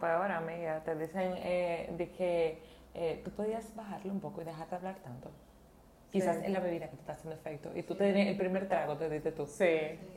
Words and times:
peor, 0.00 0.30
amiga. 0.32 0.82
Te 0.84 0.94
dicen 0.96 1.34
eh, 1.36 1.92
de 1.96 2.10
que 2.10 2.62
eh, 2.94 3.20
tú 3.24 3.30
podías 3.30 3.74
bajarlo 3.76 4.12
un 4.12 4.20
poco 4.20 4.40
y 4.42 4.44
dejar 4.44 4.68
de 4.68 4.76
hablar 4.76 4.96
tanto. 5.04 5.30
Quizás 6.10 6.38
Sí. 6.38 6.42
es 6.46 6.50
la 6.50 6.58
bebida 6.58 6.86
que 6.90 6.96
te 6.96 7.02
está 7.02 7.12
haciendo 7.12 7.36
efecto. 7.36 7.70
Y 7.72 7.84
tú 7.84 7.94
te 7.94 8.28
el 8.30 8.36
primer 8.36 8.66
trago, 8.68 8.96
te 8.96 9.08
diste 9.08 9.30
tú. 9.30 9.46
Sí. 9.46 9.68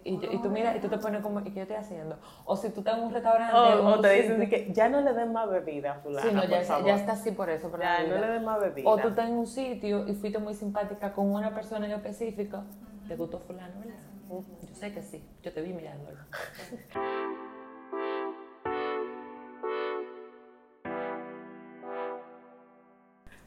Y, 0.03 0.17
yo- 0.19 0.31
y 0.31 0.41
tú 0.41 0.49
miras 0.49 0.75
y 0.75 0.79
tú 0.79 0.87
te 0.89 0.97
pones 0.97 1.21
como, 1.21 1.39
¿y 1.41 1.43
qué 1.43 1.51
yo 1.51 1.61
estoy 1.61 1.75
haciendo? 1.77 2.17
O 2.45 2.55
si 2.57 2.71
tú 2.71 2.79
estás 2.79 2.97
en 2.97 3.03
un 3.03 3.13
restaurante. 3.13 3.55
O, 3.55 4.01
te 4.01 4.09
dicen 4.09 4.41
sitio- 4.41 4.49
que 4.49 4.73
ya 4.73 4.89
no 4.89 5.01
le 5.01 5.13
den 5.13 5.31
más 5.31 5.47
bebida 5.51 5.91
a 5.91 5.95
fulana, 5.99 6.27
Sí, 6.27 6.35
no, 6.35 6.43
ya, 6.45 6.63
ya 6.83 6.95
está 6.95 7.11
así 7.11 7.29
por 7.29 7.47
eso, 7.51 7.69
por 7.69 7.77
la 7.79 7.97
Ya, 7.99 8.03
no 8.07 8.15
vida. 8.15 8.21
le 8.25 8.33
den 8.33 8.43
más 8.43 8.59
bebida. 8.59 8.89
O 8.89 8.97
tú 8.97 9.09
estás 9.09 9.29
en 9.29 9.35
un 9.35 9.45
sitio 9.45 10.07
y 10.07 10.15
fuiste 10.15 10.39
muy 10.39 10.55
simpática 10.55 11.13
con 11.13 11.31
una 11.31 11.53
persona 11.53 11.85
en 11.85 11.91
específico, 11.91 12.63
te 13.07 13.15
gustó 13.15 13.37
fulano, 13.37 13.79
¿verdad? 13.79 13.93
Yo 14.31 14.41
sé 14.73 14.91
que 14.91 15.03
sí, 15.03 15.23
yo 15.43 15.53
te 15.53 15.61
vi 15.61 15.73
mirándolo. 15.73 16.17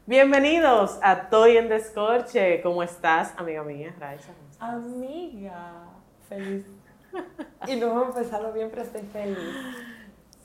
Bienvenidos 0.07 0.97
a 1.03 1.27
Toy 1.29 1.57
en 1.57 1.67
Descorche. 1.67 2.61
¿Cómo 2.61 2.81
estás, 2.81 3.33
amiga 3.35 3.61
mía? 3.63 3.93
Raiza. 3.99 4.31
Amiga, 4.57 5.83
feliz. 6.29 6.65
Y 7.67 7.75
no 7.75 7.87
hemos 7.87 8.15
empezado 8.15 8.53
bien, 8.53 8.69
pero 8.69 8.83
estoy 8.83 9.01
feliz. 9.01 9.37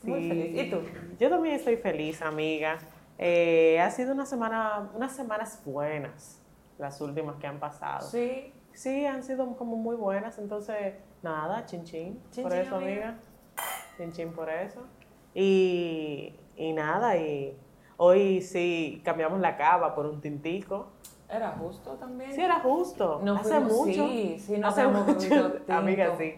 Muy 0.03 0.23
Sí. 0.23 0.29
feliz. 0.29 0.63
¿Y 0.67 0.69
tú? 0.71 0.81
Yo 1.21 1.31
también 1.31 1.55
estoy 1.55 1.77
feliz, 1.77 2.21
amiga. 2.23 2.79
Eh, 3.19 3.79
ha 3.81 3.89
sido 3.93 4.13
una 4.13 4.27
semana, 4.27 4.91
unas 4.95 5.13
semanas 5.15 5.63
buenas, 5.65 6.43
las 6.79 7.01
últimas 7.01 7.37
que 7.37 7.47
han 7.47 7.61
pasado. 7.61 8.09
Sí. 8.09 8.53
Sí, 8.73 9.07
han 9.07 9.23
sido 9.23 9.55
como 9.57 9.77
muy 9.77 9.95
buenas, 9.95 10.39
entonces, 10.39 10.95
nada, 11.23 11.67
chin 11.67 11.85
chin, 11.85 12.21
Chin, 12.33 12.43
por 12.43 12.51
chin, 12.51 12.61
eso, 12.63 12.75
amiga. 12.77 13.09
amiga. 13.11 13.19
Chin 13.97 14.13
chin 14.13 14.33
por 14.33 14.51
eso. 14.51 14.83
Y, 15.35 16.35
y 16.57 16.73
nada, 16.73 17.17
y 17.17 17.57
hoy 18.03 18.43
sí 18.43 19.01
cambiamos 19.05 19.39
la 19.41 19.57
cava 19.57 19.95
por 19.95 20.07
un 20.07 20.21
tintico. 20.21 20.89
Era 21.29 21.53
justo 21.53 21.93
también. 21.95 22.33
Sí, 22.33 22.43
era 22.43 22.61
justo. 22.61 23.21
No 23.23 23.37
Hace 23.37 23.55
fuimos- 23.55 23.73
mucho. 23.73 24.07
Sí, 24.07 24.37
sí, 24.39 24.59
no 24.59 24.69
hace 24.69 24.87
mucho. 24.87 25.53
Amiga, 25.69 26.15
sí. 26.19 26.35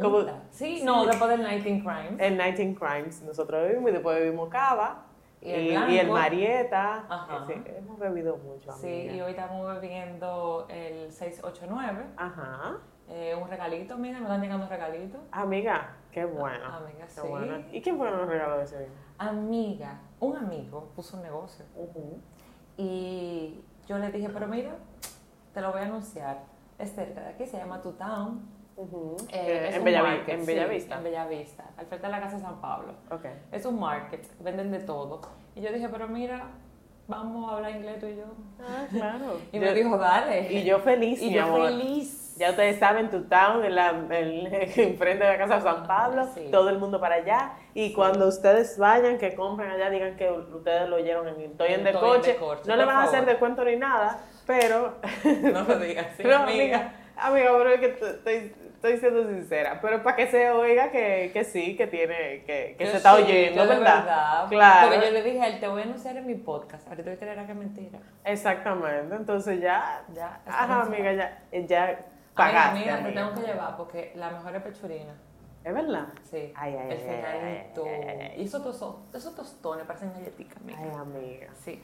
Como. 0.00 0.20
Sí, 0.50 0.82
no, 0.84 1.04
después 1.04 1.28
del 1.30 1.42
Night 1.42 1.66
in 1.66 1.80
Crimes. 1.80 2.18
en 2.18 2.38
19 2.38 2.74
Crimes 2.78 3.22
nosotros 3.22 3.62
bebimos 3.62 3.90
y 3.90 3.92
después 3.94 4.18
bebimos 4.18 4.48
cava. 4.48 5.04
Y 5.40 5.50
el 5.50 5.90
y, 5.90 5.98
el 5.98 6.10
Marieta. 6.10 7.04
Ajá. 7.08 7.44
Sí, 7.46 7.54
hemos 7.76 7.98
bebido 7.98 8.36
mucho, 8.38 8.72
Sí, 8.72 8.86
amiga. 8.86 9.12
y 9.14 9.20
hoy 9.20 9.30
estamos 9.32 9.80
bebiendo 9.80 10.66
el 10.70 11.12
689. 11.12 12.04
Ajá. 12.16 12.78
Eh, 13.10 13.34
un 13.40 13.48
regalito, 13.48 13.96
mira, 13.98 14.18
me 14.18 14.24
están 14.24 14.40
llegando 14.40 14.66
regalitos. 14.68 15.20
Amiga, 15.30 15.94
qué 16.10 16.24
bueno. 16.24 16.64
Amiga, 16.64 17.06
Qué 17.06 17.20
sí. 17.20 17.26
bueno. 17.28 17.58
¿Y 17.72 17.80
quién 17.82 17.96
fue 17.98 18.08
que 18.10 18.16
nos 18.16 18.26
regaló 18.28 18.60
ese 18.60 18.78
vino? 18.78 18.92
Amiga, 19.18 20.00
un 20.20 20.36
amigo 20.36 20.88
puso 20.96 21.16
un 21.16 21.22
negocio 21.22 21.64
y 22.76 23.60
yo 23.86 23.98
le 23.98 24.10
dije, 24.10 24.28
pero 24.28 24.46
mira, 24.46 24.76
te 25.54 25.60
lo 25.60 25.72
voy 25.72 25.80
a 25.80 25.84
anunciar. 25.84 26.42
Es 26.78 26.92
cerca 26.94 27.20
de 27.22 27.28
aquí, 27.30 27.46
se 27.46 27.56
llama 27.56 27.80
Tu 27.82 27.92
Town. 27.92 28.56
Eh, 29.32 29.66
es 29.70 29.76
en 29.76 29.84
Bellavi- 29.84 30.02
market, 30.02 30.34
en 30.34 30.40
sí, 30.42 30.46
Bellavista. 30.46 30.96
en 30.98 31.02
Bellavista, 31.04 31.64
al 31.76 31.86
frente 31.86 32.06
de 32.06 32.12
la 32.12 32.20
Casa 32.20 32.36
de 32.36 32.42
San 32.42 32.60
Pablo. 32.60 32.92
Ok. 33.10 33.24
Es 33.50 33.64
un 33.66 33.80
market, 33.80 34.24
venden 34.40 34.70
de 34.70 34.78
todo. 34.80 35.20
Y 35.56 35.60
yo 35.62 35.72
dije, 35.72 35.88
pero 35.88 36.06
mira, 36.06 36.44
vamos 37.08 37.50
a 37.50 37.56
hablar 37.56 37.72
inglés 37.74 37.98
tú 37.98 38.06
y 38.06 38.16
yo. 38.16 38.24
Ah, 38.60 38.86
claro. 38.88 39.40
Y 39.52 39.56
Yo- 39.56 39.62
me 39.62 39.74
dijo, 39.74 39.98
dale. 39.98 40.52
y 40.52 40.64
yo 40.64 40.78
feliz, 40.78 41.20
Y 41.22 41.26
mi 41.28 41.34
yo 41.34 41.42
amor. 41.42 41.68
feliz. 41.70 42.27
Ya 42.38 42.50
ustedes 42.50 42.78
saben, 42.78 43.10
tu 43.10 43.24
town, 43.24 43.64
en 43.64 43.74
la, 43.74 43.90
en, 43.90 44.46
enfrente 44.76 45.24
de 45.24 45.30
la 45.30 45.38
casa 45.38 45.56
de 45.56 45.62
San 45.62 45.86
Pablo, 45.86 46.28
Sí. 46.34 46.48
todo 46.52 46.68
el 46.70 46.78
mundo 46.78 47.00
para 47.00 47.16
allá. 47.16 47.52
Y 47.74 47.92
cuando 47.92 48.28
ustedes 48.28 48.78
vayan, 48.78 49.18
que 49.18 49.34
compren 49.34 49.70
allá, 49.70 49.90
digan 49.90 50.16
que 50.16 50.30
ustedes 50.30 50.88
lo 50.88 50.96
oyeron 50.96 51.26
en 51.28 51.40
Estoy 51.40 51.68
en 51.72 51.80
En 51.80 51.84
de 51.84 51.92
coche. 51.94 52.38
No 52.66 52.76
le 52.76 52.84
van 52.84 52.96
a 52.96 53.02
hacer 53.04 53.24
descuento 53.26 53.64
ni 53.64 53.76
nada, 53.76 54.20
pero. 54.46 54.94
No 55.42 55.62
lo 55.64 55.78
digas 55.80 56.06
así, 56.12 56.22
pero, 56.22 56.36
amiga. 56.38 56.92
amiga, 57.16 57.50
pero 57.58 57.70
es 57.70 57.80
que 57.80 57.86
estoy, 57.86 58.52
estoy 58.74 58.96
siendo 58.98 59.26
sincera. 59.26 59.80
Pero 59.82 60.02
para 60.04 60.14
que 60.16 60.28
se 60.28 60.50
oiga 60.50 60.90
que, 60.90 61.30
que 61.32 61.42
sí, 61.44 61.76
que 61.76 61.86
tiene, 61.88 62.44
que, 62.46 62.76
que 62.78 62.86
se 62.86 62.98
está 62.98 63.16
sí, 63.16 63.22
oyendo, 63.24 63.62
de 63.66 63.68
¿verdad? 63.78 64.46
Claro. 64.48 64.88
Porque 64.90 65.06
yo 65.06 65.12
le 65.12 65.22
dije 65.22 65.40
a 65.40 65.48
él, 65.48 65.58
te 65.60 65.66
voy 65.66 65.80
a 65.80 65.84
anunciar 65.84 66.16
en 66.16 66.26
mi 66.26 66.36
podcast. 66.36 66.86
Ahorita 66.88 67.04
voy 67.10 67.14
a 67.16 67.18
creer 67.18 67.46
que 67.46 67.52
es 67.52 67.58
mentira. 67.58 67.98
Exactamente. 68.24 69.14
Entonces 69.16 69.60
ya. 69.60 70.02
Ya, 70.14 70.40
Ajá, 70.46 70.82
anunciado. 70.82 70.94
amiga, 70.94 71.12
ya, 71.12 71.66
ya 71.66 71.98
pagaste. 72.38 72.78
mira, 72.78 73.02
te 73.02 73.12
tengo 73.12 73.34
que 73.34 73.40
llevar 73.42 73.76
porque 73.76 74.12
la 74.16 74.30
mejor 74.30 74.56
es 74.56 74.62
pechurina. 74.62 75.14
¿Es 75.64 75.74
verdad? 75.74 76.06
Sí. 76.30 76.52
Ay, 76.56 76.76
ay, 76.76 76.90
el 76.92 76.98
finalito. 76.98 77.84
Y 78.36 78.44
esos, 78.44 78.62
toso- 78.62 79.02
esos 79.12 79.34
tostones 79.34 79.84
parecen 79.86 80.12
galletitas, 80.12 80.56
amiga. 80.58 80.78
Ay, 80.80 80.90
amiga. 80.90 81.48
Sí. 81.64 81.82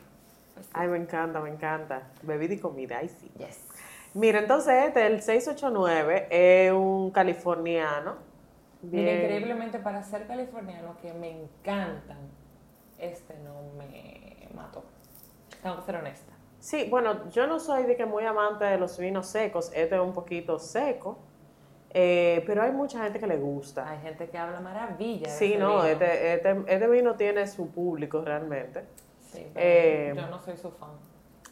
Pues 0.54 0.66
sí. 0.66 0.72
Ay, 0.75 0.88
me 0.88 0.97
encanta, 0.97 1.41
me 1.41 1.50
encanta. 1.50 2.03
Bebida 2.22 2.54
y 2.54 2.59
comida, 2.59 2.98
ay 2.98 3.09
sí. 3.09 3.31
Yes. 3.37 3.69
Mira, 4.15 4.38
entonces 4.38 4.72
este, 4.87 5.06
el 5.06 5.20
689, 5.22 6.28
es 6.31 6.72
un 6.72 7.10
californiano. 7.10 8.15
Mira, 8.82 9.03
Bien. 9.10 9.22
increíblemente 9.22 9.78
para 9.81 10.03
ser 10.04 10.26
californiano, 10.28 10.97
que 11.03 11.12
me 11.12 11.31
encantan, 11.42 12.19
este 12.98 13.34
no 13.41 13.54
me 13.76 14.48
mató. 14.54 14.84
Tengo 15.62 15.76
que 15.76 15.82
ser 15.82 15.97
honesta. 15.97 16.32
Sí, 16.65 16.87
bueno, 16.89 17.29
yo 17.29 17.47
no 17.47 17.61
soy 17.61 17.83
de 17.85 17.95
que 17.95 18.07
muy 18.07 18.25
amante 18.25 18.65
de 18.65 18.79
los 18.79 18.97
vinos 18.97 19.27
secos, 19.27 19.71
este 19.75 19.97
es 19.97 20.01
un 20.01 20.15
poquito 20.15 20.59
seco, 20.59 21.19
eh, 21.91 22.43
pero 22.47 22.63
hay 22.63 22.73
mucha 22.73 23.03
gente 23.03 23.19
que 23.19 23.27
le 23.27 23.37
gusta. 23.37 23.87
Hay 23.87 23.99
gente 23.99 24.31
que 24.31 24.39
habla 24.39 24.61
maravilla. 24.61 25.29
de 25.29 25.37
Sí, 25.37 25.57
no, 25.59 25.83
vino. 25.83 25.85
este, 25.85 26.33
este, 26.33 26.65
este 26.67 26.89
vino 26.89 27.17
tiene 27.17 27.47
su 27.49 27.69
público 27.69 28.23
realmente. 28.23 28.87
Sí, 29.31 29.47
pero 29.53 29.67
eh, 29.67 30.13
yo 30.17 30.27
no 30.29 30.41
soy 30.41 30.57
su 30.57 30.71
fan. 30.71 30.93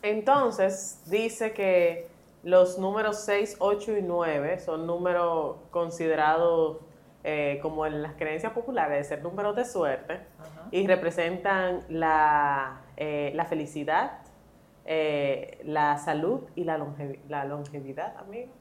Entonces, 0.00 1.02
dice 1.04 1.52
que 1.52 2.08
los 2.42 2.78
números 2.78 3.20
6, 3.26 3.56
8 3.58 3.98
y 3.98 4.02
9 4.02 4.60
son 4.60 4.86
números 4.86 5.58
considerados 5.70 6.78
eh, 7.22 7.58
como 7.60 7.84
en 7.84 8.00
las 8.00 8.14
creencias 8.14 8.54
populares 8.54 8.96
de 8.96 9.04
ser 9.04 9.22
números 9.22 9.54
de 9.56 9.66
suerte 9.66 10.20
Ajá. 10.40 10.68
y 10.70 10.86
representan 10.86 11.84
la, 11.90 12.80
eh, 12.96 13.30
la 13.34 13.44
felicidad, 13.44 14.21
eh, 14.84 15.60
la 15.64 15.96
salud 15.98 16.40
y 16.54 16.64
la, 16.64 16.78
longevi- 16.78 17.20
la 17.28 17.44
longevidad, 17.44 18.16
amigo. 18.16 18.52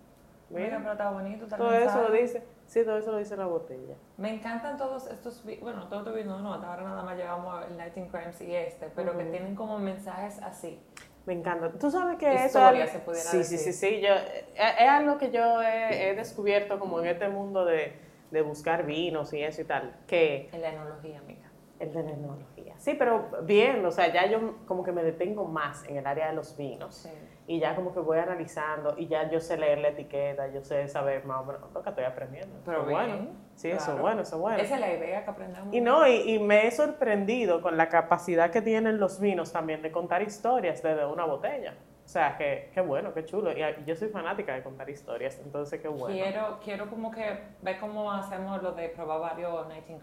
Mira, 0.49 0.65
Mira, 0.65 0.77
pero 0.79 0.91
está 0.91 1.09
bonito. 1.11 1.43
está 1.45 1.57
todo 1.57 1.73
eso 1.73 2.01
lo 2.01 2.11
dice, 2.11 2.43
sí, 2.65 2.83
todo 2.83 2.97
eso 2.97 3.11
lo 3.13 3.17
dice 3.19 3.37
la 3.37 3.45
botella. 3.45 3.95
Me 4.17 4.33
encantan 4.33 4.75
todos 4.77 5.07
estos, 5.07 5.43
bueno, 5.61 5.87
todos 5.87 6.01
estos 6.01 6.13
videos, 6.15 6.41
no, 6.41 6.53
hasta 6.53 6.67
ahora 6.73 6.83
nada 6.83 7.03
más 7.03 7.15
llevamos 7.17 7.65
el 7.69 7.77
Night 7.77 7.95
in 7.95 8.07
Crimes 8.09 8.41
y 8.41 8.53
este, 8.53 8.87
pero 8.93 9.13
que 9.17 9.23
Ujú. 9.23 9.31
tienen 9.31 9.55
como 9.55 9.79
mensajes 9.79 10.41
así. 10.43 10.77
Me 11.25 11.33
encanta. 11.33 11.71
Tú 11.71 11.89
sabes 11.89 12.17
que 12.17 12.33
eso 12.33 12.45
Historia, 12.59 12.83
es- 12.85 12.91
se 12.91 12.99
pudiera 12.99 13.29
sí, 13.29 13.43
sí, 13.45 13.55
decir. 13.55 13.73
sí, 13.73 13.73
sí. 13.73 14.01
Yo, 14.01 14.13
es, 14.13 14.45
es 14.81 14.89
algo 14.89 15.17
que 15.17 15.31
yo 15.31 15.61
he, 15.61 16.09
he 16.09 16.15
descubierto 16.15 16.79
como 16.79 16.99
en 16.99 17.05
este 17.05 17.29
mundo 17.29 17.63
de, 17.63 17.93
de 18.31 18.41
buscar 18.41 18.85
vinos 18.85 19.31
y 19.31 19.41
eso 19.43 19.61
y 19.61 19.65
tal, 19.65 19.95
que 20.07 20.49
En 20.51 20.61
la 20.61 20.69
enología, 20.73 21.19
amiga. 21.19 21.49
el 21.79 21.93
de 21.93 22.03
la 22.03 22.11
enología. 22.11 22.45
Sí, 22.81 22.95
pero 22.97 23.29
bien, 23.43 23.85
o 23.85 23.91
sea, 23.91 24.11
ya 24.11 24.25
yo 24.25 24.55
como 24.65 24.83
que 24.83 24.91
me 24.91 25.03
detengo 25.03 25.45
más 25.45 25.87
en 25.87 25.97
el 25.97 26.07
área 26.07 26.29
de 26.29 26.33
los 26.33 26.57
vinos 26.57 26.95
Sí. 26.95 27.09
y 27.45 27.59
ya 27.59 27.75
como 27.75 27.93
que 27.93 27.99
voy 27.99 28.17
analizando 28.17 28.95
y 28.97 29.05
ya 29.07 29.29
yo 29.29 29.39
sé 29.39 29.55
leer 29.55 29.77
la 29.77 29.89
etiqueta, 29.89 30.47
yo 30.47 30.63
sé 30.63 30.87
saber 30.87 31.23
más 31.25 31.41
o 31.41 31.45
menos 31.45 31.71
lo 31.71 31.83
que 31.83 31.89
estoy 31.89 32.05
aprendiendo. 32.05 32.59
Pero 32.65 32.85
bueno. 32.85 33.27
Sí, 33.53 33.69
eso 33.69 33.93
es 33.93 33.99
bueno, 34.01 34.23
eso 34.23 34.35
es 34.35 34.41
bueno. 34.41 34.57
Esa 34.57 34.73
es 34.73 34.81
la 34.81 34.93
idea 34.93 35.23
que 35.23 35.29
aprendamos. 35.29 35.71
Y 35.71 35.79
no, 35.79 36.07
y, 36.07 36.31
y 36.31 36.39
me 36.39 36.65
he 36.65 36.71
sorprendido 36.71 37.61
con 37.61 37.77
la 37.77 37.87
capacidad 37.87 38.49
que 38.49 38.63
tienen 38.63 38.99
los 38.99 39.19
vinos 39.19 39.51
también 39.51 39.83
de 39.83 39.91
contar 39.91 40.23
historias 40.23 40.81
desde 40.81 41.05
una 41.05 41.25
botella. 41.25 41.75
O 42.03 42.07
sea, 42.07 42.35
que, 42.35 42.71
qué 42.73 42.81
bueno, 42.81 43.13
qué 43.13 43.23
chulo. 43.25 43.51
Y 43.51 43.61
yo 43.85 43.95
soy 43.95 44.09
fanática 44.09 44.55
de 44.55 44.63
contar 44.63 44.89
historias, 44.89 45.39
entonces 45.45 45.79
qué 45.79 45.87
bueno. 45.87 46.07
Quiero, 46.07 46.59
quiero 46.63 46.89
como 46.89 47.11
que 47.11 47.41
ver 47.61 47.79
cómo 47.79 48.11
hacemos 48.11 48.63
lo 48.63 48.71
de 48.71 48.89
probar 48.89 49.21
varios 49.21 49.67
Night 49.67 49.87
in 49.87 49.99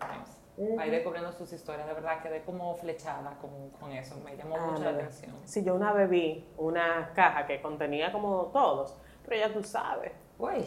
Ir 0.59 0.91
descubriendo 0.91 1.31
sus 1.33 1.53
historias. 1.53 1.87
De 1.87 1.95
verdad, 1.95 2.21
quedé 2.23 2.43
como 2.43 2.75
flechada 2.75 3.37
con, 3.41 3.71
con 3.71 3.93
eso. 3.93 4.17
Me 4.25 4.37
llamó 4.37 4.57
Ah, 4.59 4.67
mucho 4.67 4.83
la 4.85 4.91
atención. 4.91 5.37
Si 5.45 5.63
yo 5.63 5.75
una 5.75 5.93
vez 5.93 6.11
vi 6.11 6.49
una 6.57 7.13
caja 7.15 7.47
que 7.47 7.61
contenía 7.63 8.11
como 8.13 8.47
todos, 8.53 8.97
pero 9.25 9.37
ya 9.37 9.53
tú 9.53 9.63
sabes, 9.63 10.13
Uy, 10.39 10.65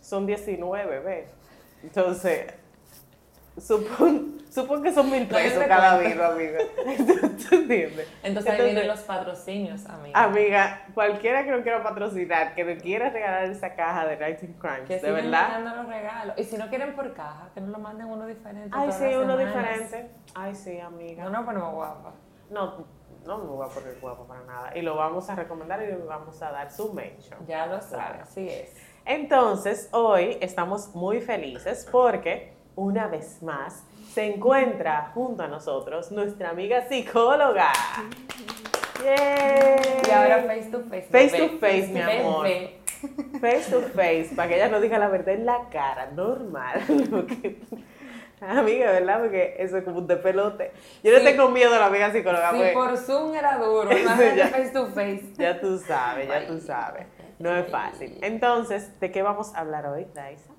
son 0.00 0.26
19, 0.26 1.00
¿ves? 1.00 1.30
Entonces, 1.82 2.52
supón, 3.60 4.38
supón 4.50 4.82
que 4.82 4.92
son 4.92 5.10
mil 5.10 5.26
pesos 5.26 5.62
cada 5.68 5.98
vino, 5.98 6.24
amiga. 6.24 6.58
¿Tú 7.48 7.54
entiendes? 7.56 8.08
entonces, 8.22 8.52
ahí 8.52 8.64
vienen 8.64 8.88
los 8.88 9.00
patrocinios, 9.00 9.86
amiga. 9.86 10.22
Amiga, 10.24 10.82
cualquiera 10.94 11.44
que 11.44 11.50
no 11.50 11.62
quiera 11.62 11.82
patrocinar, 11.82 12.54
que 12.54 12.64
no 12.64 12.80
quiera 12.80 13.10
regalar 13.10 13.44
esa 13.44 13.74
caja 13.74 14.06
de 14.06 14.16
Writing 14.16 14.54
Crimes, 14.54 14.88
Que 14.88 14.98
de 14.98 15.12
verdad. 15.12 15.60
los 15.62 15.86
regalos. 15.86 16.34
Y 16.38 16.44
si 16.44 16.56
no 16.56 16.68
quieren 16.68 16.94
por 16.94 17.12
caja, 17.14 17.50
que 17.54 17.60
nos 17.60 17.70
lo 17.70 17.78
manden 17.78 18.06
uno 18.06 18.26
diferente. 18.26 18.70
Ay, 18.72 18.90
sí, 18.92 19.04
uno 19.14 19.36
semanas. 19.36 19.46
diferente. 19.46 20.10
Ay, 20.34 20.54
sí, 20.54 20.80
amiga. 20.80 21.24
No 21.24 21.30
nos 21.30 21.44
ponemos 21.44 21.74
guapa. 21.74 22.12
No, 22.50 22.84
no 23.26 23.38
me 23.38 23.44
voy 23.44 23.66
a 23.66 23.70
poner 23.70 23.98
guapo 24.00 24.24
para 24.26 24.42
nada. 24.44 24.76
Y 24.76 24.82
lo 24.82 24.96
vamos 24.96 25.28
a 25.30 25.34
recomendar 25.36 25.82
y 25.82 25.86
le 25.86 25.96
vamos 25.98 26.40
a 26.42 26.50
dar 26.50 26.70
su 26.70 26.92
mention. 26.92 27.38
Ya 27.46 27.66
lo 27.66 27.80
sabes, 27.80 27.88
Claro. 27.90 28.18
así 28.22 28.48
es. 28.48 28.74
Entonces, 29.04 29.88
hoy 29.92 30.36
estamos 30.40 30.94
muy 30.94 31.20
felices 31.20 31.86
porque, 31.90 32.52
una 32.76 33.06
vez 33.08 33.42
más, 33.42 33.84
se 34.12 34.24
encuentra 34.34 35.10
junto 35.14 35.42
a 35.42 35.48
nosotros 35.48 36.10
nuestra 36.12 36.50
amiga 36.50 36.88
psicóloga. 36.88 37.72
Y 40.06 40.10
ahora 40.10 40.42
face 40.44 40.68
to 40.70 40.80
face. 40.80 41.08
Face 41.10 41.38
to 41.38 41.58
face, 41.58 41.88
mi 41.88 42.00
amor. 42.00 42.46
Face 43.40 43.70
to 43.70 43.80
face, 43.94 44.30
para 44.36 44.48
que 44.48 44.56
ella 44.56 44.68
nos 44.68 44.82
diga 44.82 44.98
la 44.98 45.08
verdad 45.08 45.34
en 45.34 45.46
la 45.46 45.68
cara, 45.70 46.10
normal. 46.14 46.82
Amiga, 48.42 48.92
¿verdad? 48.92 49.20
Porque 49.20 49.56
eso 49.58 49.76
es 49.76 49.84
como 49.84 49.98
un 49.98 50.06
pelote. 50.06 50.72
Yo 51.02 51.12
no 51.12 51.18
Sí. 51.18 51.24
tengo 51.24 51.50
miedo 51.50 51.74
a 51.74 51.78
la 51.78 51.86
amiga 51.86 52.10
psicóloga, 52.10 52.50
Si 52.52 52.56
pues, 52.56 52.72
por 52.72 52.96
Zoom 52.96 53.34
era 53.34 53.58
duro, 53.58 53.90
imagínate 53.98 54.48
face 54.48 54.70
to 54.70 54.86
face. 54.88 55.32
ya 55.36 55.60
tú 55.60 55.78
sabes, 55.78 56.26
ya 56.28 56.46
tú 56.46 56.58
sabes. 56.58 57.06
No 57.38 57.54
es 57.54 57.70
fácil. 57.70 58.18
Entonces, 58.22 58.98
¿de 59.00 59.10
qué 59.10 59.22
vamos 59.22 59.54
a 59.54 59.60
hablar 59.60 59.86
hoy, 59.86 60.06
Daisa? 60.14 60.50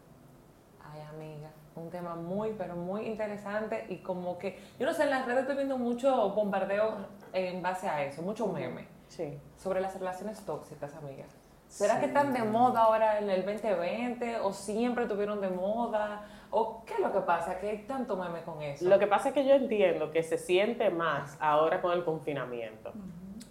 Tema 1.92 2.16
muy, 2.16 2.54
pero 2.58 2.76
muy 2.76 3.06
interesante 3.06 3.86
y 3.90 3.98
como 3.98 4.38
que, 4.38 4.58
yo 4.80 4.86
no 4.86 4.94
sé, 4.94 5.04
en 5.04 5.10
las 5.10 5.26
redes 5.26 5.42
estoy 5.42 5.58
viendo 5.58 5.78
mucho 5.78 6.30
bombardeo 6.30 6.94
en 7.34 7.62
base 7.62 7.88
a 7.90 8.04
eso, 8.06 8.22
mucho 8.22 8.48
meme 8.48 8.88
Sí. 9.10 9.38
sobre 9.58 9.82
las 9.82 9.94
relaciones 10.00 10.40
tóxicas, 10.46 10.96
amiga. 10.96 11.26
¿Será 11.68 12.00
que 12.00 12.06
están 12.08 12.34
de 12.34 12.44
moda 12.44 12.82
ahora 12.84 13.20
en 13.20 13.30
el 13.30 13.46
2020 13.46 14.40
o 14.40 14.54
siempre 14.54 15.06
tuvieron 15.06 15.42
de 15.42 15.50
moda? 15.50 16.24
¿O 16.50 16.84
qué 16.86 16.94
es 16.96 17.00
lo 17.02 17.12
que 17.14 17.20
pasa? 17.22 17.60
Que 17.60 17.70
hay 17.70 17.78
tanto 17.84 18.16
meme 18.18 18.42
con 18.44 18.62
eso. 18.62 18.88
Lo 18.88 18.98
que 19.00 19.08
pasa 19.08 19.30
es 19.30 19.34
que 19.34 19.46
yo 19.46 19.54
entiendo 19.54 20.12
que 20.12 20.22
se 20.24 20.38
siente 20.38 20.90
más 20.90 21.38
ahora 21.42 21.82
con 21.82 21.92
el 21.94 22.04
confinamiento. 22.06 22.92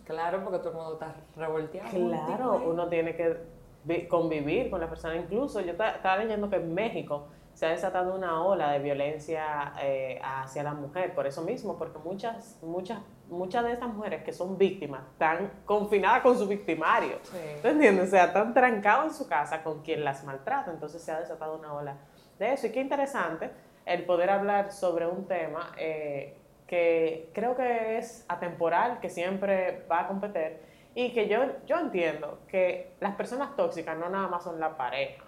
Claro, 0.05 0.43
porque 0.43 0.59
todo 0.59 0.71
el 0.71 0.77
mundo 0.77 0.93
está 0.95 1.15
revolteado. 1.37 1.91
Claro, 1.91 2.63
uno 2.67 2.89
tiene 2.89 3.15
que 3.17 3.37
vi- 3.85 4.07
convivir 4.07 4.69
con 4.71 4.81
la 4.81 4.89
persona. 4.89 5.17
Incluso 5.17 5.61
yo 5.61 5.75
ta- 5.77 5.93
estaba 5.97 6.17
leyendo 6.19 6.51
que 6.51 6.57
en 6.57 6.75
México 6.75 7.27
se 7.61 7.67
ha 7.67 7.71
desatado 7.73 8.15
una 8.15 8.43
ola 8.43 8.73
de 8.73 8.79
violencia 8.79 9.75
eh, 9.83 10.19
hacia 10.25 10.63
la 10.63 10.73
mujer, 10.73 11.15
por 11.15 11.27
eso 11.27 11.43
mismo, 11.43 11.77
porque 11.77 11.99
muchas, 11.99 12.59
muchas, 12.63 13.01
muchas 13.29 13.63
de 13.65 13.73
estas 13.73 13.93
mujeres 13.93 14.23
que 14.25 14.33
son 14.33 14.57
víctimas 14.57 15.03
están 15.13 15.51
confinadas 15.67 16.23
con 16.23 16.39
su 16.39 16.49
victimario. 16.49 17.19
Sí. 17.23 17.37
¿Tú 17.61 17.69
entiendes? 17.69 18.09
O 18.09 18.11
sea, 18.13 18.25
están 18.25 18.55
trancados 18.55 19.09
en 19.09 19.13
su 19.13 19.29
casa 19.29 19.63
con 19.63 19.83
quien 19.83 20.07
las 20.07 20.25
maltrata, 20.25 20.71
entonces 20.71 21.03
se 21.03 21.13
ha 21.13 21.21
desatado 21.21 21.59
una 21.59 21.75
ola 21.75 21.99
de 22.39 22.55
eso. 22.55 22.67
Y 22.67 22.73
qué 22.73 22.81
interesante 22.81 23.51
el 23.85 24.07
poder 24.07 24.31
hablar 24.31 24.73
sobre 24.73 25.07
un 25.07 25.27
tema 25.27 25.71
eh, 25.77 26.39
que 26.67 27.29
creo 27.35 27.55
que 27.57 27.99
es 27.99 28.25
atemporal, 28.27 29.01
que 29.01 29.11
siempre 29.11 29.85
va 29.87 30.01
a 30.01 30.09
competir 30.09 30.63
y 30.95 31.13
que 31.13 31.29
yo, 31.29 31.43
yo 31.67 31.79
entiendo 31.79 32.39
que 32.49 32.95
las 33.01 33.17
personas 33.17 33.55
tóxicas 33.55 33.99
no 33.99 34.09
nada 34.09 34.29
más 34.29 34.45
son 34.45 34.59
la 34.59 34.79
pareja. 34.79 35.25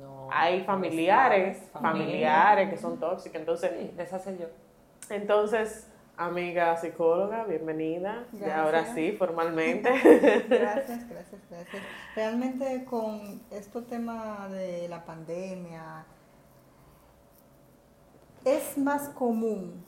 No, 0.00 0.28
Hay 0.32 0.64
familiares, 0.64 1.58
familia. 1.72 1.92
familiares 1.92 2.70
que 2.70 2.76
son 2.76 2.98
tóxicas. 2.98 3.40
Entonces, 3.40 3.70
Sí, 3.72 4.36
yo. 4.38 4.46
entonces 5.14 5.88
amiga 6.18 6.76
psicóloga, 6.76 7.44
bienvenida. 7.44 8.24
Gracias. 8.32 8.58
ahora 8.58 8.94
sí, 8.94 9.12
formalmente. 9.12 9.90
Gracias, 10.48 11.08
gracias, 11.08 11.40
gracias. 11.50 11.82
Realmente 12.14 12.84
con 12.84 13.40
este 13.50 13.82
tema 13.82 14.48
de 14.48 14.88
la 14.88 15.04
pandemia, 15.04 16.04
es 18.44 18.78
más 18.78 19.08
común 19.10 19.84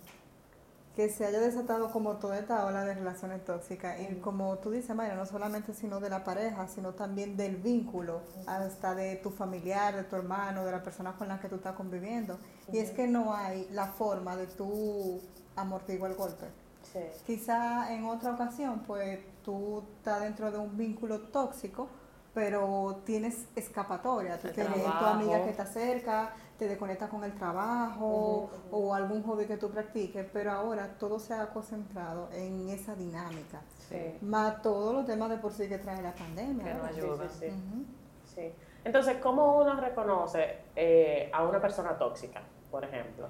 que 0.99 1.09
se 1.09 1.25
haya 1.25 1.39
desatado 1.39 1.93
como 1.93 2.17
toda 2.17 2.41
esta 2.41 2.67
ola 2.67 2.85
de 2.85 2.93
relaciones 2.93 3.45
tóxicas. 3.45 4.01
Y 4.01 4.17
como 4.17 4.59
tú 4.59 4.73
dices, 4.73 4.97
Mayra, 4.97 5.15
no 5.15 5.27
solamente 5.27 5.73
sino 5.73 6.01
de 6.01 6.11
la 6.11 6.25
pareja, 6.25 6.67
sino 6.67 6.93
también 6.93 7.37
del 7.37 7.55
vínculo, 7.55 8.21
hasta 8.49 8.97
de 8.97 9.15
tu 9.15 9.31
familiar, 9.31 9.95
de 9.95 10.03
tu 10.03 10.17
hermano, 10.17 10.65
de 10.65 10.73
la 10.73 10.83
persona 10.83 11.13
con 11.13 11.29
la 11.29 11.39
que 11.39 11.49
tú 11.49 11.55
estás 11.55 11.77
conviviendo. 11.77 12.37
Y 12.73 12.79
es 12.79 12.91
que 12.91 13.07
no 13.07 13.33
hay 13.33 13.69
la 13.71 13.87
forma 13.87 14.35
de 14.35 14.49
tú 14.49 15.21
amortiguar 15.55 16.11
el 16.11 16.17
golpe. 16.17 16.47
Sí. 16.93 16.99
Quizá 17.25 17.95
en 17.95 18.05
otra 18.05 18.33
ocasión, 18.33 18.83
pues 18.85 19.21
tú 19.45 19.85
estás 19.99 20.23
dentro 20.23 20.51
de 20.51 20.59
un 20.59 20.77
vínculo 20.77 21.21
tóxico, 21.29 21.87
pero 22.35 23.03
tienes 23.07 23.47
escapatoria. 23.55 24.37
Tú 24.41 24.49
tienes 24.49 24.83
tu 24.83 25.05
amiga 25.05 25.45
que 25.45 25.51
está 25.51 25.65
cerca, 25.65 26.33
te 26.59 26.67
desconectas 26.67 27.09
con 27.09 27.23
el 27.23 27.35
trabajo 27.35 28.51
o 28.73 28.95
algún 28.95 29.23
hobby 29.23 29.47
que 29.47 29.57
tú 29.57 29.71
practiques, 29.71 30.27
pero 30.33 30.51
ahora 30.51 30.97
todo 30.99 31.21
se 31.21 31.33
ha 31.33 31.47
concentrado 31.51 32.29
en 32.33 32.69
esa 32.69 32.97
dinámica. 32.97 33.63
Sí. 33.89 34.19
Más 34.23 34.61
todos 34.61 34.93
los 34.93 35.07
temas 35.07 35.31
de 35.31 35.37
por 35.37 35.53
sí 35.53 35.69
que 35.69 35.79
trae 35.79 36.03
la 36.03 36.13
pandemia. 36.13 36.65
Que 36.65 36.75
no 36.75 36.85
ayuda. 36.85 37.29
sí, 37.29 37.37
sí. 37.39 37.47
Ujú. 37.47 37.85
Sí. 38.25 38.53
Entonces, 38.85 39.19
¿cómo 39.19 39.59
uno 39.59 39.81
reconoce 39.81 40.59
eh, 40.75 41.31
a 41.33 41.45
una 41.45 41.61
persona 41.61 41.97
tóxica, 41.97 42.43
por 42.71 42.85
ejemplo? 42.85 43.29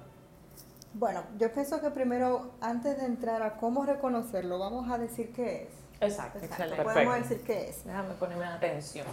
Bueno, 0.93 1.23
yo 1.37 1.51
pienso 1.53 1.79
que 1.81 1.91
primero, 1.91 2.51
antes 2.61 2.97
de 2.97 3.05
entrar 3.05 3.43
a 3.43 3.57
cómo 3.57 3.85
reconocerlo, 3.85 4.57
vamos 4.57 4.89
a 4.89 4.97
decir 4.97 5.31
qué 5.33 5.63
es. 5.63 5.88
Exacto. 6.01 6.39
Exacto. 6.39 6.75
Podemos 6.83 6.93
Perfecto. 6.93 7.29
decir 7.29 7.41
qué 7.45 7.69
es. 7.69 7.83
Déjame 7.85 8.13
ponerme 8.15 8.45
en 8.45 8.51
atención. 8.51 9.07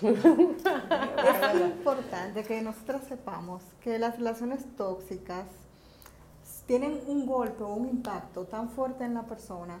Es 0.02 1.60
importante 1.60 2.42
que 2.44 2.62
nosotros 2.62 3.02
sepamos 3.08 3.62
que 3.80 3.98
las 3.98 4.16
relaciones 4.16 4.64
tóxicas 4.76 5.44
tienen 6.66 7.00
un 7.06 7.26
golpe 7.26 7.62
o 7.62 7.68
un 7.74 7.88
impacto 7.88 8.44
tan 8.44 8.68
fuerte 8.70 9.04
en 9.04 9.14
la 9.14 9.22
persona 9.22 9.80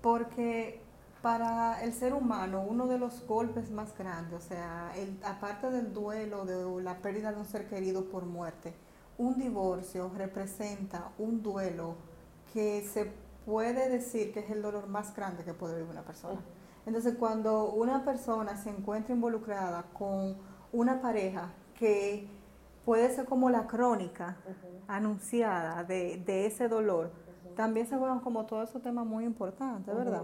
porque 0.00 0.80
para 1.20 1.82
el 1.82 1.92
ser 1.92 2.14
humano 2.14 2.62
uno 2.66 2.86
de 2.86 2.98
los 2.98 3.24
golpes 3.26 3.70
más 3.70 3.96
grandes, 3.96 4.44
o 4.44 4.48
sea, 4.48 4.92
el- 4.96 5.16
aparte 5.24 5.70
del 5.70 5.92
duelo, 5.92 6.44
de 6.44 6.82
la 6.82 6.96
pérdida 6.98 7.30
de 7.32 7.38
un 7.38 7.44
ser 7.44 7.68
querido 7.68 8.06
por 8.06 8.24
muerte, 8.24 8.72
un 9.18 9.38
divorcio 9.38 10.10
representa 10.16 11.10
un 11.18 11.42
duelo 11.42 11.94
que 12.52 12.82
se 12.92 13.12
puede 13.44 13.88
decir 13.88 14.32
que 14.32 14.40
es 14.40 14.50
el 14.50 14.62
dolor 14.62 14.86
más 14.88 15.14
grande 15.14 15.44
que 15.44 15.54
puede 15.54 15.74
vivir 15.76 15.90
una 15.90 16.02
persona. 16.02 16.40
Entonces, 16.86 17.14
cuando 17.18 17.70
una 17.72 18.04
persona 18.04 18.56
se 18.56 18.70
encuentra 18.70 19.14
involucrada 19.14 19.84
con 19.92 20.36
una 20.72 21.00
pareja 21.00 21.50
que 21.78 22.28
puede 22.84 23.08
ser 23.14 23.24
como 23.26 23.50
la 23.50 23.66
crónica 23.66 24.36
anunciada 24.88 25.84
de, 25.84 26.22
de 26.24 26.46
ese 26.46 26.68
dolor, 26.68 27.10
también 27.56 27.86
se 27.86 27.96
juegan 27.96 28.20
como 28.20 28.46
todos 28.46 28.68
esos 28.70 28.82
temas 28.82 29.06
muy 29.06 29.24
importantes, 29.24 29.94
¿verdad? 29.94 30.22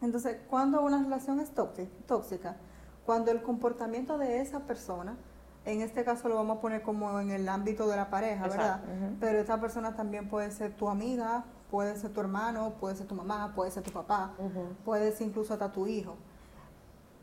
Entonces, 0.00 0.38
cuando 0.48 0.80
una 0.82 1.02
relación 1.02 1.40
es 1.40 1.54
tóxi- 1.54 1.88
tóxica, 2.06 2.56
cuando 3.04 3.30
el 3.30 3.42
comportamiento 3.42 4.16
de 4.18 4.40
esa 4.40 4.60
persona, 4.60 5.16
en 5.64 5.80
este 5.82 6.04
caso 6.04 6.28
lo 6.28 6.36
vamos 6.36 6.58
a 6.58 6.60
poner 6.60 6.82
como 6.82 7.18
en 7.20 7.30
el 7.30 7.48
ámbito 7.48 7.88
de 7.88 7.96
la 7.96 8.08
pareja, 8.08 8.44
¿verdad? 8.48 8.80
Exacto. 8.84 9.16
Pero 9.20 9.38
esta 9.40 9.60
persona 9.60 9.96
también 9.96 10.28
puede 10.28 10.50
ser 10.50 10.74
tu 10.76 10.88
amiga, 10.88 11.44
puede 11.70 11.96
ser 11.96 12.12
tu 12.12 12.20
hermano, 12.20 12.74
puede 12.80 12.96
ser 12.96 13.06
tu 13.06 13.14
mamá, 13.14 13.52
puede 13.54 13.70
ser 13.70 13.82
tu 13.82 13.90
papá, 13.90 14.34
puede 14.84 15.12
ser 15.12 15.28
incluso 15.28 15.52
hasta 15.52 15.70
tu 15.70 15.86
hijo. 15.86 16.16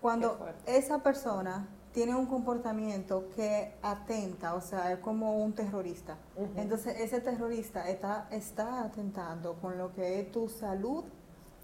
Cuando 0.01 0.37
esa 0.65 0.99
persona 0.99 1.67
tiene 1.91 2.13
un 2.13 2.25
comportamiento 2.25 3.29
que 3.35 3.73
atenta, 3.81 4.53
o 4.53 4.61
sea, 4.61 4.91
es 4.91 4.99
como 4.99 5.37
un 5.37 5.53
terrorista. 5.53 6.17
Entonces, 6.57 6.99
ese 6.99 7.21
terrorista 7.21 7.89
está, 7.89 8.27
está 8.31 8.83
atentando 8.83 9.53
con 9.55 9.77
lo 9.77 9.93
que 9.93 10.19
es 10.19 10.31
tu 10.31 10.49
salud 10.49 11.05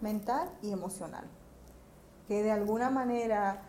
mental 0.00 0.50
y 0.62 0.72
emocional. 0.72 1.24
Que 2.26 2.42
de 2.42 2.50
alguna 2.50 2.88
manera 2.88 3.60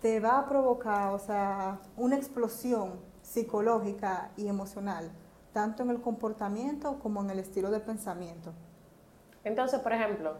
te 0.00 0.20
va 0.20 0.38
a 0.38 0.48
provocar, 0.48 1.12
o 1.12 1.18
sea, 1.18 1.80
una 1.96 2.16
explosión 2.16 2.92
psicológica 3.22 4.30
y 4.36 4.46
emocional, 4.46 5.10
tanto 5.54 5.82
en 5.84 5.90
el 5.90 6.02
comportamiento 6.02 6.98
como 6.98 7.22
en 7.22 7.30
el 7.30 7.38
estilo 7.38 7.70
de 7.70 7.80
pensamiento. 7.80 8.52
Entonces, 9.44 9.80
por 9.80 9.92
ejemplo, 9.92 10.34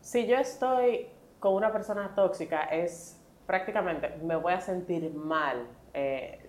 si 0.00 0.26
yo 0.26 0.36
estoy 0.38 1.08
con 1.38 1.54
una 1.54 1.70
persona 1.70 2.14
tóxica, 2.14 2.62
es 2.64 3.20
prácticamente, 3.46 4.16
me 4.24 4.34
voy 4.36 4.54
a 4.54 4.60
sentir 4.60 5.12
mal. 5.14 5.66
eh, 5.92 6.46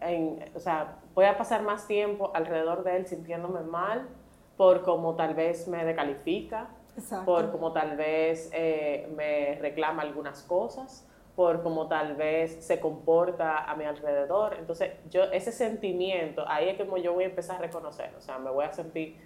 en- 0.00 0.42
o 0.54 0.58
sea, 0.60 0.96
voy 1.14 1.26
a 1.26 1.36
pasar 1.36 1.62
más 1.62 1.86
tiempo 1.86 2.30
alrededor 2.34 2.84
de 2.84 2.96
él 2.96 3.06
sintiéndome 3.06 3.60
mal 3.60 4.08
por 4.56 4.82
como 4.82 5.14
tal 5.14 5.34
vez 5.34 5.68
me 5.68 5.84
decalifica, 5.84 6.68
Exacto. 6.96 7.26
por 7.26 7.50
como 7.52 7.72
tal 7.72 7.94
vez 7.98 8.48
eh, 8.54 9.12
me 9.14 9.58
reclama 9.60 10.00
algunas 10.02 10.42
cosas, 10.42 11.06
por 11.38 11.62
como 11.62 11.86
tal 11.86 12.16
vez 12.16 12.64
se 12.64 12.80
comporta 12.80 13.58
a 13.70 13.76
mi 13.76 13.84
alrededor. 13.84 14.56
Entonces, 14.58 14.94
yo 15.08 15.22
ese 15.30 15.52
sentimiento, 15.52 16.44
ahí 16.48 16.68
es 16.68 16.76
como 16.76 16.96
yo 16.96 17.12
voy 17.14 17.22
a 17.22 17.26
empezar 17.28 17.58
a 17.58 17.60
reconocer, 17.60 18.12
o 18.18 18.20
sea, 18.20 18.38
me 18.40 18.50
voy 18.50 18.64
a 18.64 18.72
sentir 18.72 19.16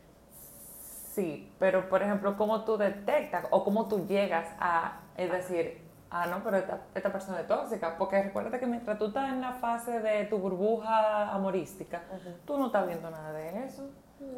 Sí, 1.15 1.51
pero 1.59 1.89
por 1.89 2.03
ejemplo, 2.03 2.37
¿cómo 2.37 2.65
tú 2.65 2.77
detectas 2.77 3.47
o 3.51 3.65
cómo 3.65 3.89
tú 3.89 4.07
llegas 4.07 4.47
a 4.61 5.01
es 5.17 5.33
decir, 5.33 5.79
ah, 6.11 6.27
no, 6.27 6.45
pero 6.45 6.59
esta, 6.59 6.81
esta 6.95 7.11
persona 7.11 7.41
es 7.41 7.47
tóxica? 7.47 7.97
Porque 7.97 8.23
recuerda 8.23 8.59
que 8.59 8.67
mientras 8.67 8.99
tú 8.99 9.07
estás 9.07 9.31
en 9.31 9.41
la 9.41 9.53
fase 9.53 10.01
de 10.01 10.25
tu 10.27 10.37
burbuja 10.39 11.31
amorística, 11.33 12.03
tú 12.47 12.59
no 12.59 12.67
estás 12.67 12.87
viendo 12.87 13.11
nada 13.11 13.33
de 13.33 13.65
eso. 13.65 13.89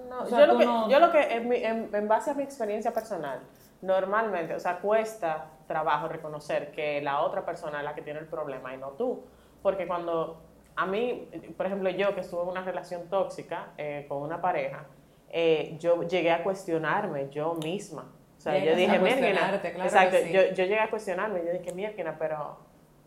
No, 0.09 0.23
O 0.23 0.26
sea, 0.26 0.38
yo, 0.38 0.47
lo 0.47 0.59
que, 0.59 0.64
no- 0.64 0.88
yo 0.88 0.99
lo 1.00 1.11
que, 1.11 1.23
en, 1.35 1.49
mi- 1.49 1.57
en- 1.64 1.90
en 1.93 2.09
base 2.09 2.31
a 2.31 2.35
mi 2.35 2.45
experiencia 2.45 2.93
personal, 2.93 3.40
normalmente, 3.84 4.54
o 4.54 4.60
sea, 4.60 4.78
cuesta 4.78 5.50
trabajo 5.66 6.08
reconocer 6.08 6.70
que 6.70 7.00
la 7.02 7.20
otra 7.20 7.44
persona 7.44 7.78
es 7.78 7.84
la 7.84 7.94
que 7.94 8.02
tiene 8.02 8.20
el 8.20 8.26
problema 8.26 8.74
y 8.74 8.78
no 8.78 8.90
tú. 8.90 9.24
Porque 9.62 9.86
cuando 9.86 10.42
a 10.76 10.86
mí, 10.86 11.28
por 11.56 11.66
ejemplo, 11.66 11.90
yo 11.90 12.14
que 12.14 12.20
estuve 12.20 12.42
en 12.42 12.48
una 12.48 12.62
relación 12.62 13.08
tóxica 13.08 13.68
eh, 13.78 14.06
con 14.08 14.22
una 14.22 14.40
pareja, 14.40 14.86
eh, 15.30 15.76
yo 15.78 16.02
llegué 16.02 16.30
a 16.30 16.42
cuestionarme 16.42 17.28
yo 17.30 17.54
misma. 17.54 18.12
O 18.36 18.40
sea, 18.40 18.58
yo 18.58 18.76
dije, 18.76 18.98
mierda, 18.98 19.54
exacto, 19.54 20.18
yo, 20.30 20.42
yo, 20.48 20.64
llegué 20.64 20.80
a 20.80 20.90
cuestionarme, 20.90 21.42
yo 21.46 21.52
dije, 21.52 21.72
mierda, 21.72 22.16
pero 22.18 22.58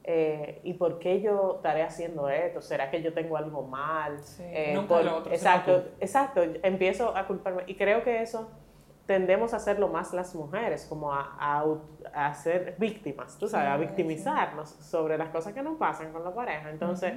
eh, 0.04 0.62
¿y 0.64 0.74
por 0.74 0.98
qué 0.98 1.22
yo 1.22 1.56
estaré 1.58 1.84
haciendo 1.84 2.28
esto? 2.28 2.60
¿Será 2.62 2.90
que 2.90 3.04
yo 3.04 3.14
tengo 3.14 3.38
algo 3.38 3.62
mal? 3.62 4.20
Sí, 4.24 4.44
nunca 4.74 5.02
lo 5.02 5.18
otro, 5.18 5.32
exacto, 5.32 5.84
exacto, 6.00 6.42
empiezo 6.64 7.16
a 7.16 7.28
culparme 7.28 7.64
y 7.68 7.76
creo 7.76 8.04
que 8.04 8.22
eso 8.22 8.50
tendemos 9.08 9.54
a 9.54 9.58
hacerlo 9.58 9.88
más 9.88 10.14
las 10.14 10.36
mujeres, 10.36 10.86
como 10.86 11.14
a, 11.14 11.64
a, 12.14 12.34
ser 12.34 12.76
víctimas, 12.78 13.38
tú 13.38 13.48
sabes, 13.48 13.70
a 13.70 13.78
victimizarnos 13.78 14.70
sobre 14.70 15.18
las 15.18 15.30
cosas 15.30 15.54
que 15.54 15.64
nos 15.64 15.78
pasan 15.78 16.12
con 16.12 16.24
la 16.26 16.36
pareja. 16.36 16.70
Entonces, 16.70 17.14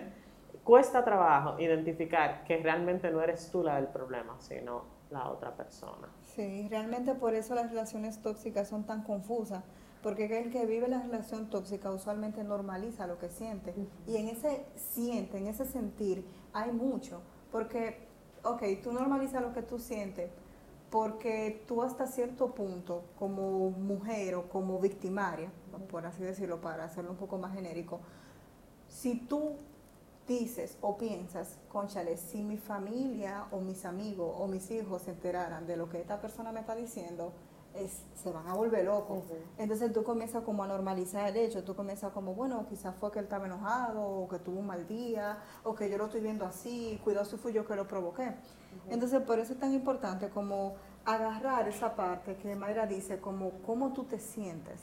cuesta 0.62 1.04
trabajo 1.04 1.58
identificar 1.58 2.44
que 2.44 2.58
realmente 2.58 3.10
no 3.10 3.20
eres 3.20 3.50
tú 3.50 3.64
la 3.64 3.74
del 3.76 3.88
problema, 3.88 4.36
sino 4.38 4.84
la 5.10 5.28
otra 5.28 5.56
persona. 5.56 6.08
Sí, 6.36 6.68
realmente 6.70 7.14
por 7.14 7.34
eso 7.34 7.56
las 7.56 7.68
relaciones 7.68 8.22
tóxicas 8.22 8.68
son 8.68 8.84
tan 8.84 9.02
confusas, 9.02 9.64
porque 10.00 10.26
el 10.38 10.52
que 10.52 10.66
vive 10.66 10.86
la 10.86 11.02
relación 11.02 11.50
tóxica 11.50 11.90
usualmente 11.90 12.44
normaliza 12.44 13.08
lo 13.08 13.18
que 13.18 13.28
siente. 13.28 13.74
Y 14.06 14.16
en 14.16 14.28
ese 14.28 14.64
siente, 14.76 15.38
en 15.38 15.48
ese 15.48 15.64
sentir, 15.64 16.24
hay 16.52 16.70
mucho, 16.70 17.20
porque, 17.50 18.06
ok, 18.44 18.62
tú 18.80 18.92
normalizas 18.92 19.42
lo 19.42 19.52
que 19.52 19.62
tú 19.62 19.80
sientes, 19.80 20.30
porque 20.90 21.64
tú 21.68 21.82
hasta 21.82 22.06
cierto 22.06 22.54
punto, 22.54 23.04
como 23.18 23.70
mujer 23.70 24.34
o 24.34 24.48
como 24.48 24.78
victimaria, 24.80 25.50
por 25.90 26.04
así 26.04 26.22
decirlo, 26.22 26.60
para 26.60 26.84
hacerlo 26.84 27.12
un 27.12 27.16
poco 27.16 27.38
más 27.38 27.54
genérico, 27.54 28.00
si 28.88 29.14
tú 29.16 29.54
dices 30.26 30.76
o 30.80 30.98
piensas, 30.98 31.58
conchale, 31.68 32.16
si 32.16 32.42
mi 32.42 32.56
familia 32.56 33.46
o 33.52 33.60
mis 33.60 33.84
amigos 33.84 34.34
o 34.38 34.46
mis 34.46 34.70
hijos 34.70 35.02
se 35.02 35.12
enteraran 35.12 35.66
de 35.66 35.76
lo 35.76 35.88
que 35.88 36.00
esta 36.00 36.20
persona 36.20 36.52
me 36.52 36.60
está 36.60 36.74
diciendo, 36.74 37.32
es, 37.74 38.04
se 38.14 38.30
van 38.30 38.46
a 38.46 38.54
volver 38.54 38.84
locos. 38.84 39.24
Entonces 39.58 39.92
tú 39.92 40.02
comienzas 40.02 40.42
como 40.42 40.64
a 40.64 40.66
normalizar 40.66 41.28
el 41.28 41.36
hecho, 41.36 41.64
tú 41.64 41.74
comienzas 41.74 42.12
como, 42.12 42.34
bueno, 42.34 42.66
quizás 42.68 42.94
fue 42.96 43.10
que 43.10 43.18
él 43.18 43.24
estaba 43.24 43.46
enojado, 43.46 44.02
o 44.02 44.28
que 44.28 44.38
tuvo 44.38 44.60
un 44.60 44.66
mal 44.66 44.86
día, 44.86 45.38
o 45.64 45.74
que 45.74 45.88
yo 45.88 45.98
lo 45.98 46.06
estoy 46.06 46.20
viendo 46.20 46.44
así, 46.44 47.00
cuidado 47.04 47.24
si 47.24 47.36
fui 47.36 47.52
yo 47.52 47.66
que 47.66 47.76
lo 47.76 47.86
provoqué. 47.86 48.34
Entonces 48.88 49.20
por 49.22 49.38
eso 49.38 49.52
es 49.52 49.58
tan 49.58 49.72
importante 49.72 50.28
como 50.30 50.74
agarrar 51.04 51.66
esa 51.68 51.96
parte 51.96 52.36
que 52.36 52.54
Mayra 52.54 52.86
dice, 52.86 53.20
como 53.20 53.50
cómo 53.64 53.92
tú 53.92 54.04
te 54.04 54.18
sientes, 54.18 54.80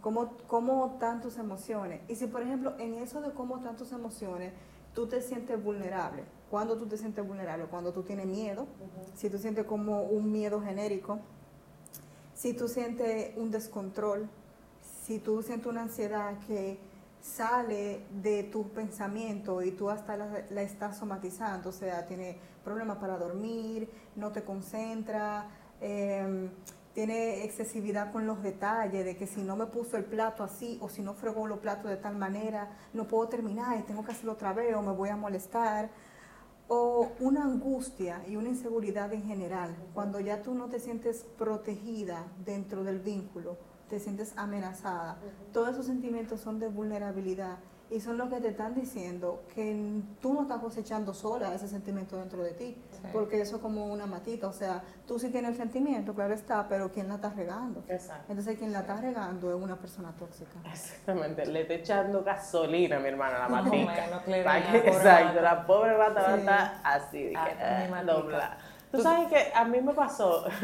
cómo, 0.00 0.36
cómo 0.46 0.92
están 0.94 1.20
tus 1.20 1.38
emociones. 1.38 2.00
Y 2.08 2.16
si 2.16 2.26
por 2.26 2.42
ejemplo 2.42 2.74
en 2.78 2.94
eso 2.94 3.20
de 3.20 3.32
cómo 3.32 3.58
están 3.58 3.76
tus 3.76 3.92
emociones, 3.92 4.52
tú 4.94 5.06
te 5.06 5.22
sientes 5.22 5.62
vulnerable. 5.62 6.24
¿Cuándo 6.50 6.76
tú 6.76 6.86
te 6.86 6.96
sientes 6.96 7.26
vulnerable? 7.26 7.66
Cuando 7.66 7.92
tú 7.92 8.02
tienes 8.02 8.26
miedo, 8.26 8.66
si 9.14 9.30
tú 9.30 9.38
sientes 9.38 9.64
como 9.64 10.02
un 10.02 10.32
miedo 10.32 10.60
genérico, 10.60 11.20
si 12.40 12.54
tú 12.54 12.68
sientes 12.68 13.36
un 13.36 13.50
descontrol, 13.50 14.26
si 15.04 15.18
tú 15.18 15.42
sientes 15.42 15.66
una 15.66 15.82
ansiedad 15.82 16.38
que 16.46 16.78
sale 17.20 18.06
de 18.22 18.44
tu 18.44 18.70
pensamiento 18.70 19.60
y 19.62 19.72
tú 19.72 19.90
hasta 19.90 20.16
la, 20.16 20.62
estás 20.62 20.96
somatizando, 20.96 21.68
o 21.68 21.72
sea, 21.72 22.06
tiene 22.06 22.38
problemas 22.64 22.96
para 22.96 23.18
dormir, 23.18 23.90
no 24.16 24.32
te 24.32 24.42
concentra, 24.42 25.50
em, 25.82 26.48
tiene 26.94 27.44
excesividad 27.44 28.10
con 28.10 28.26
los 28.26 28.42
detalles, 28.42 29.04
de 29.04 29.18
que 29.18 29.26
si 29.26 29.42
no 29.42 29.54
me 29.54 29.66
puso 29.66 29.98
el 29.98 30.04
plato 30.04 30.42
así 30.42 30.78
o 30.80 30.88
si 30.88 31.02
no 31.02 31.12
fregó 31.12 31.46
los 31.46 31.58
platos 31.58 31.90
de 31.90 31.98
tal 31.98 32.16
manera, 32.16 32.70
no 32.94 33.06
puedo 33.06 33.28
terminar 33.28 33.78
y 33.78 33.82
tengo 33.82 34.02
que 34.02 34.12
hacerlo 34.12 34.32
otra 34.32 34.54
vez 34.54 34.74
o 34.74 34.80
me 34.80 34.92
voy 34.92 35.10
a 35.10 35.16
molestar 35.16 35.90
o 36.72 37.10
una 37.18 37.42
angustia 37.42 38.22
y 38.28 38.36
una 38.36 38.48
inseguridad 38.48 39.12
en 39.12 39.24
general, 39.24 39.74
cuando 39.92 40.20
ya 40.20 40.40
tú 40.40 40.54
no 40.54 40.68
te 40.68 40.78
sientes 40.78 41.26
protegida 41.36 42.32
dentro 42.44 42.84
del 42.84 43.00
vínculo, 43.00 43.58
te 43.88 43.98
sientes 43.98 44.32
amenazada, 44.36 45.18
todos 45.52 45.70
esos 45.70 45.86
sentimientos 45.86 46.40
son 46.40 46.60
de 46.60 46.68
vulnerabilidad 46.68 47.58
y 47.90 48.00
son 48.00 48.16
los 48.16 48.28
que 48.28 48.40
te 48.40 48.48
están 48.48 48.74
diciendo 48.74 49.42
que 49.54 50.00
tú 50.22 50.32
no 50.32 50.42
estás 50.42 50.60
cosechando 50.60 51.12
sola 51.12 51.52
ese 51.52 51.66
sentimiento 51.66 52.16
dentro 52.16 52.42
de 52.42 52.52
ti, 52.52 52.76
porque 53.12 53.40
eso 53.40 53.56
es 53.56 53.62
como 53.62 53.86
una 53.86 54.06
matita, 54.06 54.46
o 54.46 54.52
sea, 54.52 54.82
tú 55.06 55.18
sí 55.18 55.30
tienes 55.30 55.52
el 55.52 55.56
sentimiento, 55.56 56.14
claro 56.14 56.32
está, 56.32 56.68
pero 56.68 56.92
¿quién 56.92 57.08
la 57.08 57.16
está 57.16 57.30
regando? 57.30 57.82
Exacto. 57.88 58.26
Entonces, 58.28 58.56
quien 58.58 58.72
la 58.72 58.80
está 58.80 59.00
regando 59.00 59.50
es 59.50 59.60
una 59.60 59.76
persona 59.76 60.12
tóxica. 60.12 60.60
Exactamente, 60.64 61.46
le 61.46 61.62
está 61.62 61.74
echando 61.74 62.22
gasolina, 62.22 63.00
mi 63.00 63.08
hermana, 63.08 63.40
la 63.40 63.48
matita. 63.48 64.22
No, 64.26 64.34
exacto, 64.74 65.40
la 65.40 65.66
pobre 65.66 65.96
rata 65.96 66.22
va 66.22 66.32
a 66.32 66.36
estar 66.36 66.80
así, 66.84 67.32
ah, 67.34 67.88
ah, 67.92 68.04
dobla. 68.04 68.56
Tú 68.92 69.02
sabes 69.02 69.28
que 69.28 69.52
a 69.54 69.64
mí 69.64 69.80
me 69.80 69.94
pasó, 69.94 70.44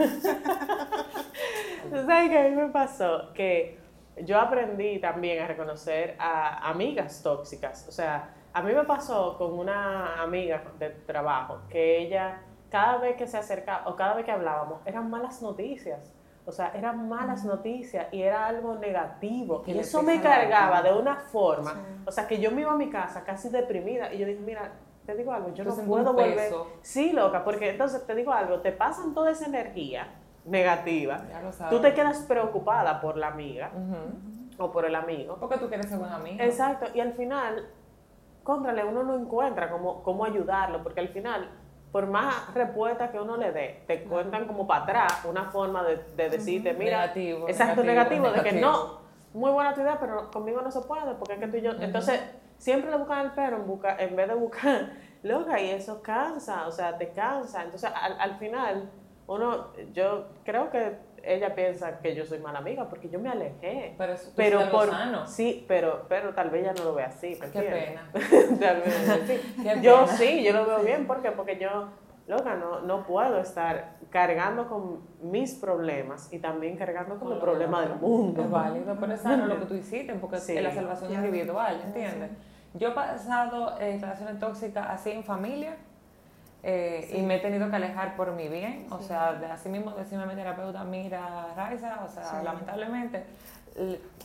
tú 1.90 1.96
sabes 2.06 2.30
que 2.30 2.38
a 2.38 2.48
mí 2.48 2.56
me 2.56 2.68
pasó 2.68 3.32
que 3.34 3.85
yo 4.24 4.38
aprendí 4.38 4.98
también 4.98 5.42
a 5.42 5.46
reconocer 5.46 6.16
a 6.18 6.68
amigas 6.68 7.22
tóxicas. 7.22 7.86
O 7.88 7.92
sea, 7.92 8.34
a 8.52 8.62
mí 8.62 8.72
me 8.72 8.84
pasó 8.84 9.36
con 9.36 9.58
una 9.58 10.22
amiga 10.22 10.62
de 10.78 10.90
trabajo 10.90 11.60
que 11.68 11.98
ella, 11.98 12.40
cada 12.70 12.98
vez 12.98 13.16
que 13.16 13.26
se 13.26 13.36
acercaba 13.36 13.88
o 13.88 13.96
cada 13.96 14.14
vez 14.14 14.24
que 14.24 14.32
hablábamos, 14.32 14.80
eran 14.86 15.10
malas 15.10 15.42
noticias. 15.42 16.12
O 16.46 16.52
sea, 16.52 16.70
eran 16.74 17.08
malas 17.08 17.44
noticias 17.44 18.06
y 18.12 18.22
era 18.22 18.46
algo 18.46 18.76
negativo. 18.76 19.64
Y 19.66 19.76
eso 19.78 20.02
me 20.02 20.22
cargaba 20.22 20.80
de 20.80 20.92
una 20.92 21.16
forma. 21.16 21.74
O 22.06 22.12
sea, 22.12 22.26
que 22.28 22.40
yo 22.40 22.52
me 22.52 22.62
iba 22.62 22.72
a 22.72 22.76
mi 22.76 22.88
casa 22.88 23.24
casi 23.24 23.48
deprimida 23.48 24.14
y 24.14 24.18
yo 24.18 24.26
dije, 24.26 24.40
mira, 24.40 24.70
te 25.04 25.16
digo 25.16 25.32
algo, 25.32 25.52
yo 25.52 25.64
no 25.64 25.74
puedo 25.74 26.12
volver. 26.12 26.52
Sí, 26.82 27.12
loca, 27.12 27.44
porque 27.44 27.70
entonces 27.70 28.06
te 28.06 28.14
digo 28.14 28.32
algo, 28.32 28.60
te 28.60 28.72
pasan 28.72 29.12
toda 29.12 29.32
esa 29.32 29.46
energía 29.46 30.08
negativa, 30.46 31.22
tú 31.70 31.80
te 31.80 31.92
quedas 31.92 32.20
preocupada 32.20 33.00
por 33.00 33.16
la 33.16 33.28
amiga 33.28 33.70
o 34.58 34.72
por 34.72 34.84
el 34.84 34.94
amigo. 34.94 35.36
Porque 35.38 35.58
tú 35.58 35.68
quieres 35.68 35.88
ser 35.88 35.98
buen 35.98 36.12
amigo. 36.12 36.42
Exacto, 36.42 36.86
y 36.94 37.00
al 37.00 37.12
final, 37.12 37.68
contrale, 38.42 38.84
uno 38.84 39.02
no 39.02 39.16
encuentra 39.16 39.70
cómo, 39.70 40.02
cómo 40.02 40.24
ayudarlo, 40.24 40.82
porque 40.82 41.00
al 41.00 41.08
final, 41.08 41.50
por 41.92 42.06
más 42.06 42.54
respuesta 42.54 43.10
que 43.10 43.18
uno 43.18 43.36
le 43.36 43.52
dé, 43.52 43.84
te 43.86 44.04
cuentan 44.04 44.46
como 44.46 44.66
para 44.66 44.84
atrás 44.84 45.24
una 45.28 45.50
forma 45.50 45.82
de, 45.82 45.96
de 46.16 46.30
decirte, 46.30 46.72
mira, 46.72 47.00
negativo, 47.00 47.48
exacto, 47.48 47.82
negativo, 47.82 48.30
de 48.30 48.42
que 48.42 48.52
no, 48.52 49.00
muy 49.34 49.50
buena 49.50 49.74
tu 49.74 49.80
idea, 49.80 49.98
pero 49.98 50.30
conmigo 50.30 50.60
no 50.62 50.70
se 50.70 50.80
puede, 50.82 51.14
porque 51.14 51.34
es 51.34 51.40
que 51.40 51.48
tú 51.48 51.56
y 51.56 51.62
yo, 51.62 51.72
entonces, 51.72 52.20
siempre 52.56 52.90
le 52.90 52.96
buscan 52.96 53.26
el 53.26 53.32
perro 53.32 53.56
en, 53.58 53.66
busca, 53.66 53.96
en 53.98 54.16
vez 54.16 54.28
de 54.28 54.34
buscar, 54.34 54.90
loca, 55.22 55.60
y 55.60 55.70
eso 55.70 56.00
cansa, 56.02 56.66
o 56.66 56.70
sea, 56.70 56.96
te 56.96 57.10
cansa, 57.10 57.64
entonces 57.64 57.90
al, 57.94 58.18
al 58.20 58.38
final 58.38 58.90
uno, 59.28 59.72
yo 59.92 60.26
creo 60.44 60.70
que 60.70 60.96
ella 61.26 61.54
piensa 61.54 61.98
que 61.98 62.14
yo 62.14 62.24
soy 62.24 62.38
mala 62.38 62.60
amiga 62.60 62.88
porque 62.88 63.08
yo 63.08 63.18
me 63.18 63.28
alejé. 63.28 63.94
Pero, 63.98 64.14
pero 64.36 64.70
por 64.70 64.88
sí, 65.26 65.64
pero 65.66 66.06
pero 66.08 66.32
tal 66.34 66.50
vez 66.50 66.62
ella 66.62 66.74
no 66.74 66.84
lo 66.84 66.94
ve 66.94 67.02
así. 67.02 67.38
Qué 67.52 67.62
pena. 67.62 68.10
tal 68.60 68.82
vez 68.82 69.82
yo 69.82 70.06
sí, 70.06 70.44
yo 70.44 70.52
lo 70.52 70.66
veo 70.66 70.80
bien 70.80 71.06
porque 71.06 71.32
porque 71.32 71.58
yo 71.58 71.88
loca 72.28 72.54
no 72.54 72.80
no 72.80 73.04
puedo 73.06 73.40
estar 73.40 73.96
cargando 74.10 74.68
con 74.68 75.00
mis 75.20 75.54
problemas 75.54 76.32
y 76.32 76.38
también 76.38 76.76
cargando 76.76 77.18
con, 77.18 77.30
los 77.30 77.38
problemas 77.40 77.88
del 77.88 77.98
mundo. 77.98 78.42
Es 78.42 78.50
válido, 78.50 78.96
pero 78.98 79.12
es 79.12 79.20
sano 79.20 79.46
lo 79.46 79.58
que 79.58 79.66
tú 79.66 79.74
hiciste 79.82 80.14
porque 80.14 80.36
es 80.36 80.62
la 80.62 80.72
salvación 80.72 81.12
individual, 81.12 81.80
¿entiendes? 81.84 82.30
Yo 82.74 82.88
he 82.88 82.92
pasado 82.92 83.80
en 83.80 84.00
relaciones 84.00 84.38
tóxicas 84.38 84.86
así 84.90 85.10
en 85.10 85.24
familia 85.24 85.76
eh, 86.68 87.08
y 87.16 87.22
me 87.22 87.36
he 87.36 87.38
tenido 87.38 87.70
que 87.70 87.76
alejar 87.76 88.16
por 88.16 88.32
mi 88.32 88.48
bien, 88.48 88.88
o 88.90 89.00
sea, 89.00 89.34
de 89.34 89.46
así 89.46 89.68
mismo 89.68 89.92
decirme 89.92 90.26
mi 90.26 90.34
terapeuta, 90.34 90.82
mira, 90.82 91.54
Raiza, 91.56 92.04
o 92.04 92.08
sea, 92.08 92.42
lamentablemente 92.42 93.24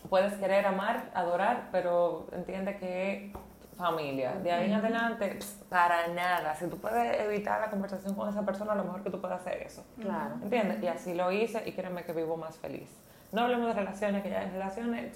puedes 0.10 0.34
querer 0.34 0.66
amar, 0.66 1.12
adorar, 1.14 1.70
pero 1.72 2.26
entiende 2.32 2.78
que 2.78 3.32
familia. 3.78 4.34
De 4.34 4.52
ahí 4.52 4.66
en 4.66 4.74
adelante, 4.74 5.40
para 5.70 6.08
nada. 6.10 6.56
Si 6.56 6.68
tú 6.68 6.78
puedes 6.78 7.20
evitar 7.22 7.60
la 7.62 7.70
conversación 7.70 8.16
con 8.16 8.30
esa 8.30 8.44
persona, 8.44 8.74
a 8.74 8.76
lo 8.76 8.86
mejor 8.86 9.04
que 9.04 9.10
tú 9.10 9.20
puedes 9.20 9.40
hacer 9.40 9.62
eso. 9.62 9.84
Claro. 10.00 10.36
¿Entiendes? 10.42 10.82
Y 10.82 10.88
así 10.88 11.14
lo 11.14 11.32
hice 11.32 11.62
y 11.66 11.74
créeme 11.74 12.04
que 12.04 12.14
vivo 12.14 12.38
más 12.38 12.58
feliz. 12.58 12.90
No 13.32 13.42
hablemos 13.42 13.68
de 13.68 13.74
relaciones, 13.74 14.24
que 14.24 14.30
ya 14.30 14.44
en 14.44 14.52
relaciones, 14.52 15.16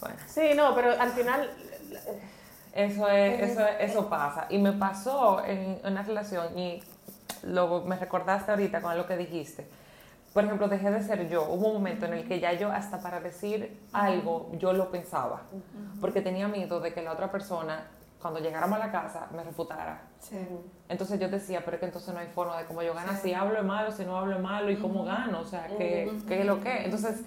bueno. 0.00 0.16
Sí, 0.26 0.50
no, 0.54 0.74
pero 0.74 0.92
al 1.00 1.10
final 1.10 1.50
eso, 2.76 3.08
es, 3.08 3.50
eso, 3.50 3.66
eso 3.80 4.08
pasa. 4.08 4.46
Y 4.50 4.58
me 4.58 4.72
pasó 4.72 5.44
en 5.44 5.80
una 5.84 6.02
relación 6.02 6.58
y 6.58 6.82
lo, 7.42 7.82
me 7.82 7.96
recordaste 7.96 8.50
ahorita 8.50 8.80
con 8.80 8.96
lo 8.96 9.06
que 9.06 9.16
dijiste. 9.16 9.66
Por 10.32 10.44
ejemplo, 10.44 10.68
dejé 10.68 10.90
de 10.90 11.02
ser 11.02 11.28
yo. 11.30 11.44
Hubo 11.44 11.68
un 11.68 11.74
momento 11.74 12.04
en 12.04 12.12
el 12.12 12.28
que 12.28 12.38
ya 12.38 12.52
yo 12.52 12.70
hasta 12.70 13.00
para 13.00 13.20
decir 13.20 13.80
algo, 13.92 14.50
yo 14.58 14.74
lo 14.74 14.90
pensaba. 14.90 15.40
Porque 16.00 16.20
tenía 16.20 16.46
miedo 16.46 16.78
de 16.80 16.92
que 16.92 17.00
la 17.00 17.12
otra 17.12 17.30
persona, 17.30 17.86
cuando 18.20 18.40
llegáramos 18.40 18.78
a 18.78 18.86
la 18.86 18.92
casa, 18.92 19.28
me 19.34 19.42
refutara. 19.42 20.02
Entonces 20.90 21.18
yo 21.18 21.30
decía, 21.30 21.62
pero 21.64 21.76
es 21.76 21.80
que 21.80 21.86
entonces 21.86 22.12
no 22.12 22.20
hay 22.20 22.26
forma 22.28 22.58
de 22.58 22.66
cómo 22.66 22.82
yo 22.82 22.92
gano. 22.92 23.12
Si 23.22 23.32
hablo 23.32 23.62
malo, 23.62 23.90
si 23.90 24.04
no 24.04 24.18
hablo 24.18 24.38
malo, 24.38 24.70
y 24.70 24.76
cómo 24.76 25.04
gano. 25.04 25.40
O 25.40 25.44
sea, 25.46 25.68
¿qué, 25.78 26.12
qué 26.28 26.40
es 26.40 26.46
lo 26.46 26.60
que? 26.60 26.84
Entonces 26.84 27.22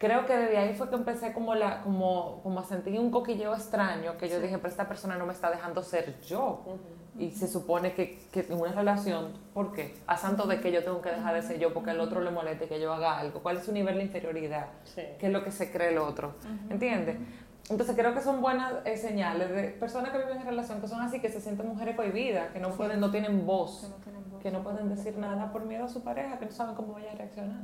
creo 0.00 0.24
que 0.24 0.34
desde 0.34 0.56
ahí 0.56 0.74
fue 0.74 0.88
que 0.88 0.96
empecé 0.96 1.32
como, 1.34 1.54
la, 1.54 1.82
como, 1.82 2.40
como 2.42 2.58
a 2.60 2.64
sentir 2.64 2.98
un 2.98 3.10
coquilleo 3.10 3.54
extraño, 3.54 4.16
que 4.16 4.28
yo 4.30 4.40
dije, 4.40 4.56
pero 4.56 4.68
esta 4.68 4.88
persona 4.88 5.16
no 5.16 5.26
me 5.26 5.32
está 5.34 5.50
dejando 5.50 5.82
ser 5.82 6.18
yo. 6.22 6.64
Y 7.18 7.32
se 7.32 7.46
supone 7.46 7.92
que, 7.92 8.18
que 8.32 8.40
en 8.40 8.58
una 8.58 8.72
relación, 8.72 9.32
¿por 9.52 9.72
qué? 9.72 9.94
A 10.06 10.16
santo 10.16 10.46
de 10.46 10.58
que 10.58 10.72
yo 10.72 10.82
tengo 10.82 11.02
que 11.02 11.10
dejar 11.10 11.34
de 11.34 11.42
ser 11.42 11.58
yo 11.58 11.74
porque 11.74 11.90
al 11.90 12.00
otro 12.00 12.22
le 12.22 12.30
moleste 12.30 12.66
que 12.66 12.80
yo 12.80 12.94
haga 12.94 13.18
algo. 13.18 13.40
¿Cuál 13.42 13.58
es 13.58 13.64
su 13.64 13.72
nivel 13.72 13.96
de 13.96 14.04
inferioridad? 14.04 14.68
Sí. 14.84 15.02
¿Qué 15.18 15.26
es 15.26 15.32
lo 15.32 15.44
que 15.44 15.50
se 15.50 15.70
cree 15.70 15.90
el 15.90 15.98
otro? 15.98 16.32
¿Entiendes? 16.70 17.18
Entonces 17.68 17.94
creo 17.94 18.14
que 18.14 18.22
son 18.22 18.40
buenas 18.40 18.72
eh, 18.86 18.96
señales 18.96 19.50
de 19.50 19.64
personas 19.64 20.12
que 20.12 20.18
viven 20.18 20.38
en 20.38 20.46
relación 20.46 20.80
que 20.80 20.88
son 20.88 21.02
así, 21.02 21.20
que 21.20 21.28
se 21.28 21.40
sienten 21.42 21.68
mujeres 21.68 21.94
cohibidas, 21.94 22.50
que 22.52 22.58
no 22.58 22.70
pueden, 22.70 23.00
no 23.00 23.10
tienen 23.10 23.44
voz, 23.44 23.82
Que 23.82 23.88
no 23.90 23.96
tienen 24.02 24.30
voz. 24.30 24.42
que 24.42 24.50
no 24.50 24.62
pueden 24.62 24.88
decir 24.88 25.18
nada 25.18 25.52
por 25.52 25.66
miedo 25.66 25.84
a 25.84 25.88
su 25.88 26.02
pareja, 26.02 26.38
que 26.38 26.46
no 26.46 26.52
saben 26.52 26.74
cómo 26.74 26.94
vaya 26.94 27.12
a 27.12 27.16
reaccionar. 27.16 27.60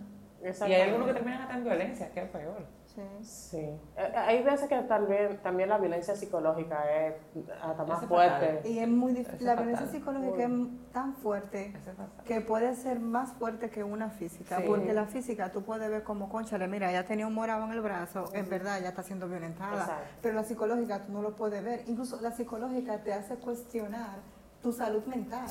Y 0.69 0.73
hay 0.73 0.83
algunos 0.83 1.07
que 1.09 1.15
terminan 1.15 1.43
hasta 1.43 1.55
en 1.57 1.65
violencia, 1.65 2.11
que 2.11 2.23
es 2.23 2.29
peor. 2.31 2.65
Sí. 2.87 3.03
Sí. 3.23 3.59
Eh, 3.59 4.13
Hay 4.17 4.43
veces 4.43 4.69
que 4.71 4.77
tal 4.85 5.07
vez 5.07 5.43
también 5.43 5.69
la 5.69 5.77
violencia 5.77 6.17
psicológica 6.17 6.83
es 7.07 7.15
hasta 7.63 7.85
más 7.85 7.99
Ese 7.99 8.07
fuerte. 8.07 8.47
fatal. 8.57 8.61
Y 8.65 8.79
es 8.79 8.89
muy 8.89 9.13
dif- 9.13 9.35
Eso 9.35 9.45
la 9.45 9.55
violencia 9.55 9.87
psicológica 9.87 10.43
es 10.45 10.93
tan 10.93 11.15
fuerte 11.17 11.75
es 11.77 12.25
que 12.25 12.41
puede 12.41 12.75
ser 12.75 12.99
más 12.99 13.33
fuerte 13.35 13.69
que 13.69 13.85
una 13.85 14.09
física, 14.09 14.57
Sí. 14.59 14.65
porque 14.67 14.95
la 14.95 15.05
física 15.05 15.53
tú 15.53 15.63
puedes 15.63 15.91
ver 15.91 16.05
como, 16.05 16.31
conchale, 16.31 16.69
mira, 16.69 16.89
ella 16.89 17.05
tenía 17.05 17.27
un 17.27 17.35
morado 17.35 17.67
en 17.67 17.73
el 17.73 17.83
brazo, 17.83 18.25
en 18.33 18.49
verdad 18.49 18.79
ella 18.79 18.89
está 18.89 19.03
siendo 19.03 19.29
violentada, 19.29 19.79
Exacto. 19.83 20.05
pero 20.23 20.35
la 20.35 20.45
psicológica 20.45 21.03
tú 21.03 21.13
no 21.13 21.21
lo 21.21 21.37
puedes 21.37 21.63
ver, 21.63 21.83
incluso 21.89 22.19
la 22.23 22.31
psicológica 22.33 22.97
te 23.03 23.13
hace 23.13 23.35
cuestionar 23.37 24.21
tu 24.63 24.73
salud 24.73 25.05
mental, 25.05 25.47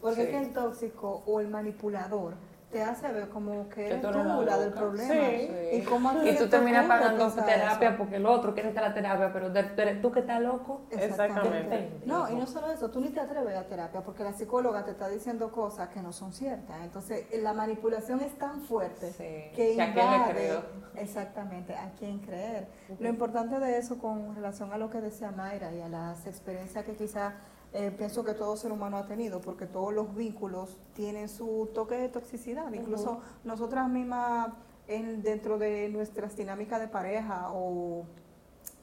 porque 0.00 0.22
es 0.24 0.28
que 0.30 0.38
el 0.38 0.52
tóxico 0.52 1.22
o 1.26 1.38
el 1.40 1.46
manipulador 1.48 2.34
te 2.70 2.82
hace 2.82 3.10
ver 3.10 3.28
como 3.30 3.66
que 3.70 3.86
eres 3.86 4.02
tú 4.02 4.10
la 4.10 4.24
la 4.42 4.58
del 4.58 4.72
problema, 4.74 5.14
Sí. 5.14 5.50
y 5.78 5.80
cómo 5.82 6.12
Y 6.22 6.32
tú 6.36 6.44
te 6.44 6.48
terminas 6.50 6.84
pagando 6.86 7.30
terapia 7.32 7.88
eso. 7.88 7.96
porque 7.98 8.16
el 8.16 8.26
otro 8.26 8.52
quiere 8.52 8.68
estar 8.68 8.84
a 8.84 8.88
la 8.88 8.94
terapia, 8.94 9.32
pero 9.32 9.48
de- 9.48 9.62
de- 9.62 9.94
tú 9.96 10.12
que 10.12 10.20
estás 10.20 10.40
loco. 10.42 10.82
Exactamente. 10.90 12.00
No, 12.04 12.30
y 12.30 12.34
no 12.36 12.46
solo 12.46 12.70
eso, 12.70 12.90
tú 12.90 13.00
ni 13.00 13.08
te 13.08 13.20
atreves 13.20 13.56
a 13.56 13.64
terapia 13.66 14.02
porque 14.02 14.22
la 14.22 14.32
psicóloga 14.34 14.84
te 14.84 14.90
está 14.90 15.08
diciendo 15.08 15.50
cosas 15.50 15.88
que 15.88 16.02
no 16.02 16.12
son 16.12 16.32
ciertas. 16.32 16.76
Entonces, 16.82 17.26
la 17.42 17.54
manipulación 17.54 18.20
es 18.20 18.36
tan 18.36 18.60
fuerte 18.60 19.12
Sí, 19.12 19.50
que 19.56 19.74
que 19.74 19.82
a 19.82 19.92
quién 19.94 20.10
le 20.10 20.16
invade 20.16 20.32
creo. 20.34 20.62
exactamente 20.96 21.74
a 21.74 21.90
quién 21.98 22.18
creer. 22.18 22.68
Lo 22.98 23.08
importante 23.08 23.58
de 23.60 23.78
eso 23.78 23.98
con 23.98 24.34
relación 24.34 24.72
a 24.72 24.78
lo 24.78 24.90
que 24.90 25.00
decía 25.00 25.30
Mayra 25.30 25.72
y 25.72 25.80
a 25.80 25.88
las 25.88 26.26
experiencias 26.26 26.84
que 26.84 26.92
quizá 26.94 27.32
eh, 27.72 27.90
pienso 27.96 28.24
que 28.24 28.34
todo 28.34 28.56
ser 28.56 28.72
humano 28.72 28.96
ha 28.96 29.06
tenido, 29.06 29.40
porque 29.40 29.66
todos 29.66 29.92
los 29.92 30.14
vínculos 30.14 30.78
tienen 30.94 31.28
su 31.28 31.68
toque 31.74 31.96
de 31.96 32.08
toxicidad. 32.08 32.72
Incluso 32.72 33.20
nosotras 33.44 33.88
mismas 33.88 34.50
en, 34.86 35.22
dentro 35.22 35.58
de 35.58 35.88
nuestras 35.90 36.36
dinámicas 36.36 36.80
de 36.80 36.88
pareja 36.88 37.50
o 37.52 38.04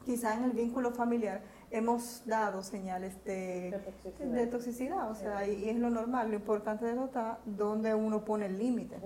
quizá 0.05 0.35
en 0.35 0.43
el 0.43 0.51
vínculo 0.51 0.91
familiar 0.91 1.41
hemos 1.71 2.23
dado 2.25 2.61
señales 2.61 3.21
de, 3.25 3.71
De 3.71 3.79
toxicidad. 3.79 4.27
de 4.27 4.47
toxicidad, 4.47 5.11
o 5.11 5.15
sea, 5.15 5.47
y, 5.47 5.65
y 5.65 5.69
es 5.69 5.77
lo 5.77 5.89
normal, 5.89 6.29
lo 6.29 6.35
importante 6.35 6.85
de 6.85 6.91
eso 6.91 7.05
está 7.05 7.39
donde 7.45 7.93
uno 7.93 8.23
pone 8.23 8.45
el 8.45 8.57
límite. 8.57 8.97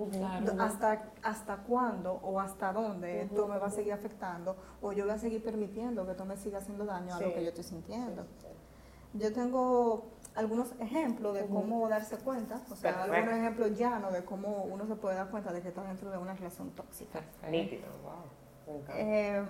Hasta, 0.60 1.10
hasta 1.24 1.58
cuándo 1.64 2.20
o 2.22 2.40
hasta 2.40 2.74
dónde 2.74 3.22
esto 3.22 3.48
me 3.48 3.58
va 3.58 3.68
a 3.68 3.72
seguir 3.72 3.94
afectando 3.94 4.58
o 4.82 4.92
yo 4.92 5.06
voy 5.06 5.14
a 5.14 5.18
seguir 5.18 5.42
permitiendo 5.42 6.06
que 6.06 6.12
esto 6.12 6.26
me 6.26 6.36
siga 6.36 6.60
haciendo 6.60 6.86
daño 6.86 7.16
a 7.16 7.22
lo 7.22 7.34
que 7.34 7.44
yo 7.44 7.50
estoy 7.50 7.64
sintiendo. 7.64 8.26
Yo 9.14 9.34
tengo 9.34 10.06
algunos 10.36 10.74
ejemplos 10.80 11.34
de 11.34 11.46
cómo 11.48 11.88
darse 11.90 12.18
cuenta, 12.18 12.62
o 12.72 12.76
sea, 12.76 12.94
Perfecto. 12.94 13.14
algunos 13.14 13.40
ejemplos 13.40 13.78
llanos 13.78 14.14
de 14.14 14.24
cómo 14.24 14.64
uno 14.64 14.86
se 14.86 14.96
puede 14.96 15.16
dar 15.16 15.30
cuenta 15.30 15.52
de 15.52 15.62
que 15.62 15.70
está 15.70 15.84
dentro 15.84 16.12
de 16.12 16.18
una 16.18 16.34
relación 16.34 16.70
tóxica. 16.72 17.20
Perfecto. 17.20 17.50
Nítido, 17.50 17.88
wow. 18.04 18.40
Eh, 18.94 19.44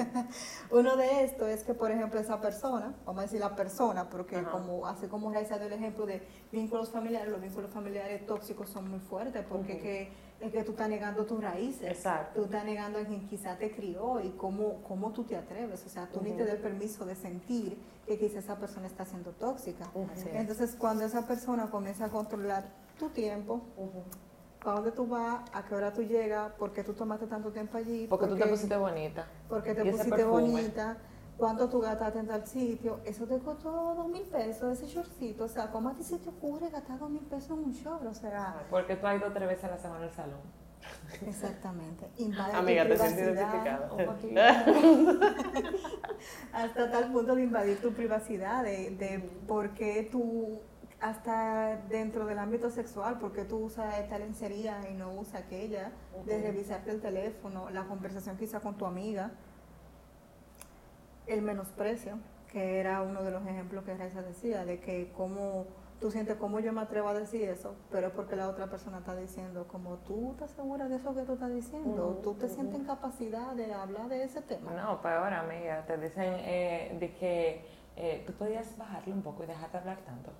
uno 0.70 0.96
de 0.96 1.24
estos 1.24 1.48
es 1.48 1.62
que, 1.62 1.74
por 1.74 1.92
ejemplo, 1.92 2.18
esa 2.18 2.40
persona, 2.40 2.92
vamos 3.06 3.20
a 3.20 3.22
decir 3.22 3.40
la 3.40 3.54
persona, 3.54 4.08
porque 4.10 4.36
Ajá. 4.36 4.50
como 4.50 4.86
así 4.86 5.06
como 5.06 5.32
Raiza 5.32 5.58
dio 5.58 5.68
el 5.68 5.74
ejemplo 5.74 6.06
de 6.06 6.26
vínculos 6.50 6.90
familiares, 6.90 7.30
los 7.30 7.40
vínculos 7.40 7.70
familiares 7.70 8.26
tóxicos 8.26 8.68
son 8.68 8.90
muy 8.90 8.98
fuertes 8.98 9.44
porque 9.48 9.78
que, 9.78 10.12
es 10.42 10.50
que 10.52 10.64
tú 10.64 10.72
estás 10.72 10.88
negando 10.88 11.24
tus 11.24 11.40
raíces, 11.40 11.88
Exacto. 11.88 12.40
tú 12.40 12.44
estás 12.46 12.64
negando 12.64 12.98
a 12.98 13.04
quien 13.04 13.26
quizá 13.28 13.56
te 13.56 13.70
crió 13.70 14.20
y 14.20 14.30
cómo, 14.30 14.82
cómo 14.82 15.12
tú 15.12 15.22
te 15.24 15.36
atreves, 15.36 15.84
o 15.86 15.88
sea, 15.88 16.08
tú 16.12 16.20
ni 16.20 16.32
te 16.32 16.44
das 16.44 16.54
el 16.54 16.60
permiso 16.60 17.06
de 17.06 17.14
sentir 17.14 17.78
que 18.06 18.18
quizá 18.18 18.40
esa 18.40 18.56
persona 18.56 18.88
está 18.88 19.04
siendo 19.04 19.30
tóxica. 19.30 19.86
Entonces, 20.34 20.74
cuando 20.76 21.04
esa 21.04 21.26
persona 21.28 21.70
comienza 21.70 22.06
a 22.06 22.08
controlar 22.08 22.64
tu 22.98 23.08
tiempo, 23.10 23.62
Ujú. 23.76 24.02
¿para 24.64 24.76
dónde 24.76 24.90
tú 24.92 25.06
vas? 25.06 25.48
¿A 25.52 25.64
qué 25.64 25.74
hora 25.76 25.92
tú 25.92 26.02
llegas? 26.02 26.52
¿Por 26.54 26.72
qué 26.72 26.82
tú 26.82 26.92
tomaste 26.92 27.26
tanto 27.28 27.52
tiempo 27.52 27.78
allí? 27.78 28.08
Porque 28.08 28.26
tú 28.26 28.32
¿Por 28.36 28.42
te 28.42 28.50
pusiste 28.50 28.76
bonita. 28.76 29.26
porque 29.48 29.74
te 29.74 29.84
pusiste 29.84 30.10
perfume. 30.10 30.42
bonita, 30.50 30.96
cuánto 31.36 31.68
tú 31.68 31.80
gastaste 31.80 32.20
en 32.20 32.26
tal 32.28 32.46
sitio, 32.46 33.00
eso 33.04 33.26
te 33.26 33.38
costó 33.38 33.70
dos 33.94 34.08
mil 34.08 34.22
pesos, 34.22 34.72
ese 34.78 34.86
shortcito, 34.86 35.44
o 35.44 35.48
sea, 35.48 35.70
¿cómo 35.70 35.88
a 35.88 35.94
ti 35.94 36.04
se 36.04 36.18
te 36.18 36.28
ocurre 36.28 36.70
gastar 36.70 36.98
dos 36.98 37.10
mil 37.10 37.22
pesos 37.24 37.58
en 37.58 37.64
un 37.64 37.72
short? 37.72 38.06
O 38.06 38.14
sea, 38.14 38.66
Porque 38.70 38.96
tú 38.96 39.06
has 39.06 39.20
ido 39.20 39.32
tres 39.32 39.48
veces 39.48 39.64
a 39.64 39.68
la 39.68 39.78
semana 39.78 40.04
al 40.04 40.12
salón. 40.12 40.40
exactamente, 41.26 42.08
invade 42.18 42.52
Amiga, 42.54 42.82
tu 42.82 42.88
te 42.90 42.94
privacidad, 42.94 43.34
identificada. 43.34 43.90
Hasta 46.52 46.90
tal 46.90 47.12
punto 47.12 47.34
de 47.34 47.42
invadir 47.44 47.80
tu 47.80 47.92
privacidad, 47.92 48.62
de, 48.64 48.90
de 48.90 49.18
por 49.46 49.70
qué 49.74 50.08
tú, 50.10 50.60
hasta 51.00 51.76
dentro 51.88 52.26
del 52.26 52.38
ámbito 52.38 52.70
sexual, 52.70 53.18
por 53.18 53.32
qué 53.32 53.44
tú 53.44 53.58
usas 53.58 53.98
esta 53.98 54.18
lencería 54.18 54.80
y 54.90 54.94
no 54.94 55.12
usas 55.14 55.42
aquella, 55.42 55.92
de 56.26 56.40
revisarte 56.40 56.90
el 56.90 57.00
teléfono, 57.00 57.70
la 57.70 57.84
conversación 57.86 58.36
quizá 58.36 58.60
con 58.60 58.76
tu 58.76 58.86
amiga, 58.86 59.32
el 61.26 61.42
menosprecio, 61.42 62.18
que 62.50 62.80
era 62.80 63.02
uno 63.02 63.22
de 63.22 63.30
los 63.30 63.46
ejemplos 63.46 63.84
que 63.84 63.96
Raiza 63.96 64.22
decía, 64.22 64.64
de 64.64 64.80
que 64.80 65.12
cómo 65.16 65.66
tú 66.02 66.10
sientes 66.10 66.36
cómo 66.36 66.58
yo 66.58 66.72
me 66.72 66.80
atrevo 66.80 67.08
a 67.08 67.14
decir 67.14 67.48
eso, 67.48 67.76
pero 67.90 68.08
es 68.08 68.12
porque 68.12 68.34
la 68.34 68.48
otra 68.48 68.66
persona 68.66 68.98
está 68.98 69.14
diciendo, 69.14 69.68
como 69.68 69.98
tú 69.98 70.32
estás 70.32 70.50
segura 70.50 70.88
de 70.88 70.96
eso 70.96 71.14
que 71.14 71.22
tú 71.22 71.34
estás 71.34 71.54
diciendo, 71.54 72.20
tú 72.24 72.34
te 72.34 72.48
sientes 72.48 72.80
en 72.80 72.84
capacidad 72.84 73.54
de 73.54 73.72
hablar 73.72 74.08
de 74.08 74.24
ese 74.24 74.42
tema. 74.42 74.72
No, 74.72 75.00
peor, 75.00 75.32
amiga. 75.32 75.86
Te 75.86 75.96
dicen 75.96 76.34
eh, 76.38 76.96
de 76.98 77.14
que 77.14 77.64
eh, 77.96 78.24
tú 78.26 78.32
podías 78.32 78.76
bajarle 78.76 79.14
un 79.14 79.22
poco 79.22 79.44
y 79.44 79.46
dejar 79.46 79.70
de 79.70 79.78
hablar 79.78 79.98
tanto. 79.98 80.32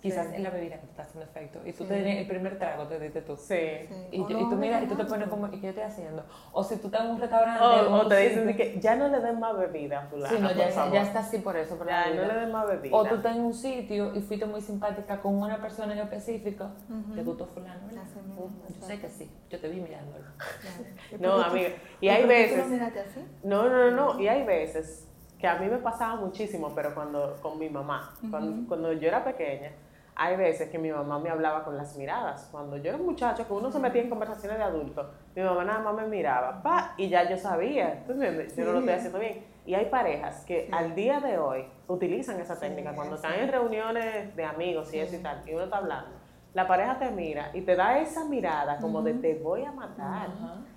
Quizás 0.00 0.28
Sí. 0.28 0.36
en 0.36 0.42
la 0.44 0.50
bebida 0.50 0.76
que 0.76 0.86
te 0.86 0.90
está 0.92 1.02
haciendo 1.02 1.24
efecto. 1.30 1.58
Y 1.64 1.72
tú 1.72 1.82
Sí. 1.84 1.88
te 1.90 1.94
tienes 1.96 2.18
el 2.22 2.26
primer 2.26 2.58
trago, 2.58 2.84
te 2.86 2.98
diste 2.98 3.20
tú. 3.20 3.36
Sí. 3.36 3.54
Sí. 3.86 3.94
Y, 4.12 4.20
O 4.22 4.28
yo- 4.28 4.38
no, 4.38 4.46
y 4.46 4.50
tú 4.50 4.56
miras 4.56 4.82
y 4.82 4.86
tú 4.86 4.94
te 4.94 5.04
pones 5.04 5.28
como, 5.28 5.46
¿y 5.48 5.50
qué 5.50 5.60
yo 5.60 5.68
estoy 5.68 5.82
haciendo? 5.84 6.24
O 6.52 6.64
si 6.64 6.76
tú 6.78 6.86
estás 6.86 7.02
en 7.04 7.10
un 7.10 7.20
restaurante 7.20 7.62
O, 7.62 7.92
o 7.96 8.08
te 8.08 8.16
dicen 8.16 8.46
de 8.46 8.56
que 8.56 8.80
ya 8.80 8.96
no 8.96 9.08
le 9.08 9.20
den 9.20 9.38
más 9.38 9.58
bebida, 9.58 10.06
fulana, 10.10 10.34
Sí, 10.34 10.42
no, 10.42 10.52
ya, 10.52 10.90
ya 10.90 11.02
está 11.02 11.18
así 11.18 11.38
por 11.38 11.54
eso, 11.56 11.76
por 11.76 11.86
Ya, 11.86 12.06
no 12.14 12.24
le 12.24 12.34
den 12.34 12.50
más 12.50 12.66
bebida. 12.66 12.96
O 12.96 13.04
tú 13.04 13.16
estás 13.16 13.36
en 13.36 13.42
un 13.42 13.52
sitio 13.54 14.14
y 14.14 14.22
fuiste 14.22 14.46
muy 14.46 14.62
simpática 14.62 15.20
con 15.20 15.34
una 15.34 15.58
persona 15.60 15.92
en 15.92 15.98
específico, 15.98 16.68
te 17.14 17.22
gustó 17.22 17.46
fulano, 17.46 17.80
Yo 17.90 18.86
sé 18.86 18.98
que 19.00 19.08
sí, 19.10 19.30
yo 19.50 19.60
te 19.60 19.68
vi 19.68 19.80
mirándolo. 19.80 20.24
Claro. 20.38 20.90
¿Y 21.12 21.18
No, 21.18 21.42
amiga. 21.42 21.68
Y 22.00 22.08
hay 22.08 22.24
veces... 22.26 22.58
lo 22.58 22.64
miraste 22.66 23.00
así? 23.00 23.24
No, 23.42 23.68
no, 23.68 23.90
no, 23.90 24.14
no. 24.14 24.20
Y 24.20 24.28
hay 24.28 24.44
veces 24.44 25.06
que 25.38 25.46
a 25.46 25.56
mí 25.58 25.66
me 25.68 25.78
pasaba 25.78 26.16
muchísimo, 26.16 26.72
pero 26.74 26.94
cuando 26.94 27.36
con 27.42 27.58
mi 27.58 27.68
mamá, 27.70 28.14
cuando 28.68 28.92
yo 28.92 29.08
era 29.08 29.24
pequeña, 29.24 29.72
hay 30.16 30.36
veces 30.36 30.68
que 30.70 30.78
mi 30.78 30.90
mamá 30.90 31.18
me 31.18 31.30
hablaba 31.30 31.64
con 31.64 31.76
las 31.76 31.96
miradas. 31.96 32.48
Cuando 32.50 32.76
yo 32.76 32.90
era 32.90 32.98
un 32.98 33.06
muchacho, 33.06 33.46
que 33.46 33.52
uno 33.52 33.70
se 33.70 33.78
metía 33.78 34.02
en 34.02 34.10
conversaciones 34.10 34.58
de 34.58 34.64
adultos, 34.64 35.06
mi 35.34 35.42
mamá 35.42 35.64
nada 35.64 35.78
más 35.80 35.94
me 35.94 36.06
miraba, 36.06 36.62
pa, 36.62 36.94
y 36.96 37.08
ya 37.08 37.28
yo 37.28 37.36
sabía, 37.38 38.02
¿tú 38.06 38.12
entiendes? 38.12 38.54
Yo 38.56 38.64
no 38.64 38.72
lo 38.72 38.78
estoy 38.80 38.94
haciendo 38.94 39.18
bien. 39.18 39.44
Y 39.66 39.74
hay 39.74 39.86
parejas 39.86 40.44
que 40.46 40.66
Sí. 40.66 40.72
al 40.72 40.94
día 40.94 41.20
de 41.20 41.38
hoy 41.38 41.64
utilizan 41.86 42.40
esa 42.40 42.54
Sí, 42.54 42.60
técnica. 42.62 42.92
Cuando 42.94 43.16
sí. 43.16 43.24
están 43.24 43.40
en 43.40 43.50
reuniones 43.50 44.34
de 44.34 44.44
amigos 44.44 44.92
y 44.92 44.98
eso 44.98 45.16
y 45.16 45.18
tal, 45.18 45.42
y 45.48 45.52
uno 45.54 45.64
está 45.64 45.76
hablando, 45.78 46.10
la 46.54 46.66
pareja 46.66 46.98
te 46.98 47.10
mira 47.10 47.50
y 47.54 47.60
te 47.60 47.76
da 47.76 47.98
esa 48.00 48.24
mirada 48.24 48.78
como 48.78 49.02
de 49.02 49.14
te 49.14 49.34
voy 49.36 49.64
a 49.64 49.70
matar. 49.70 50.28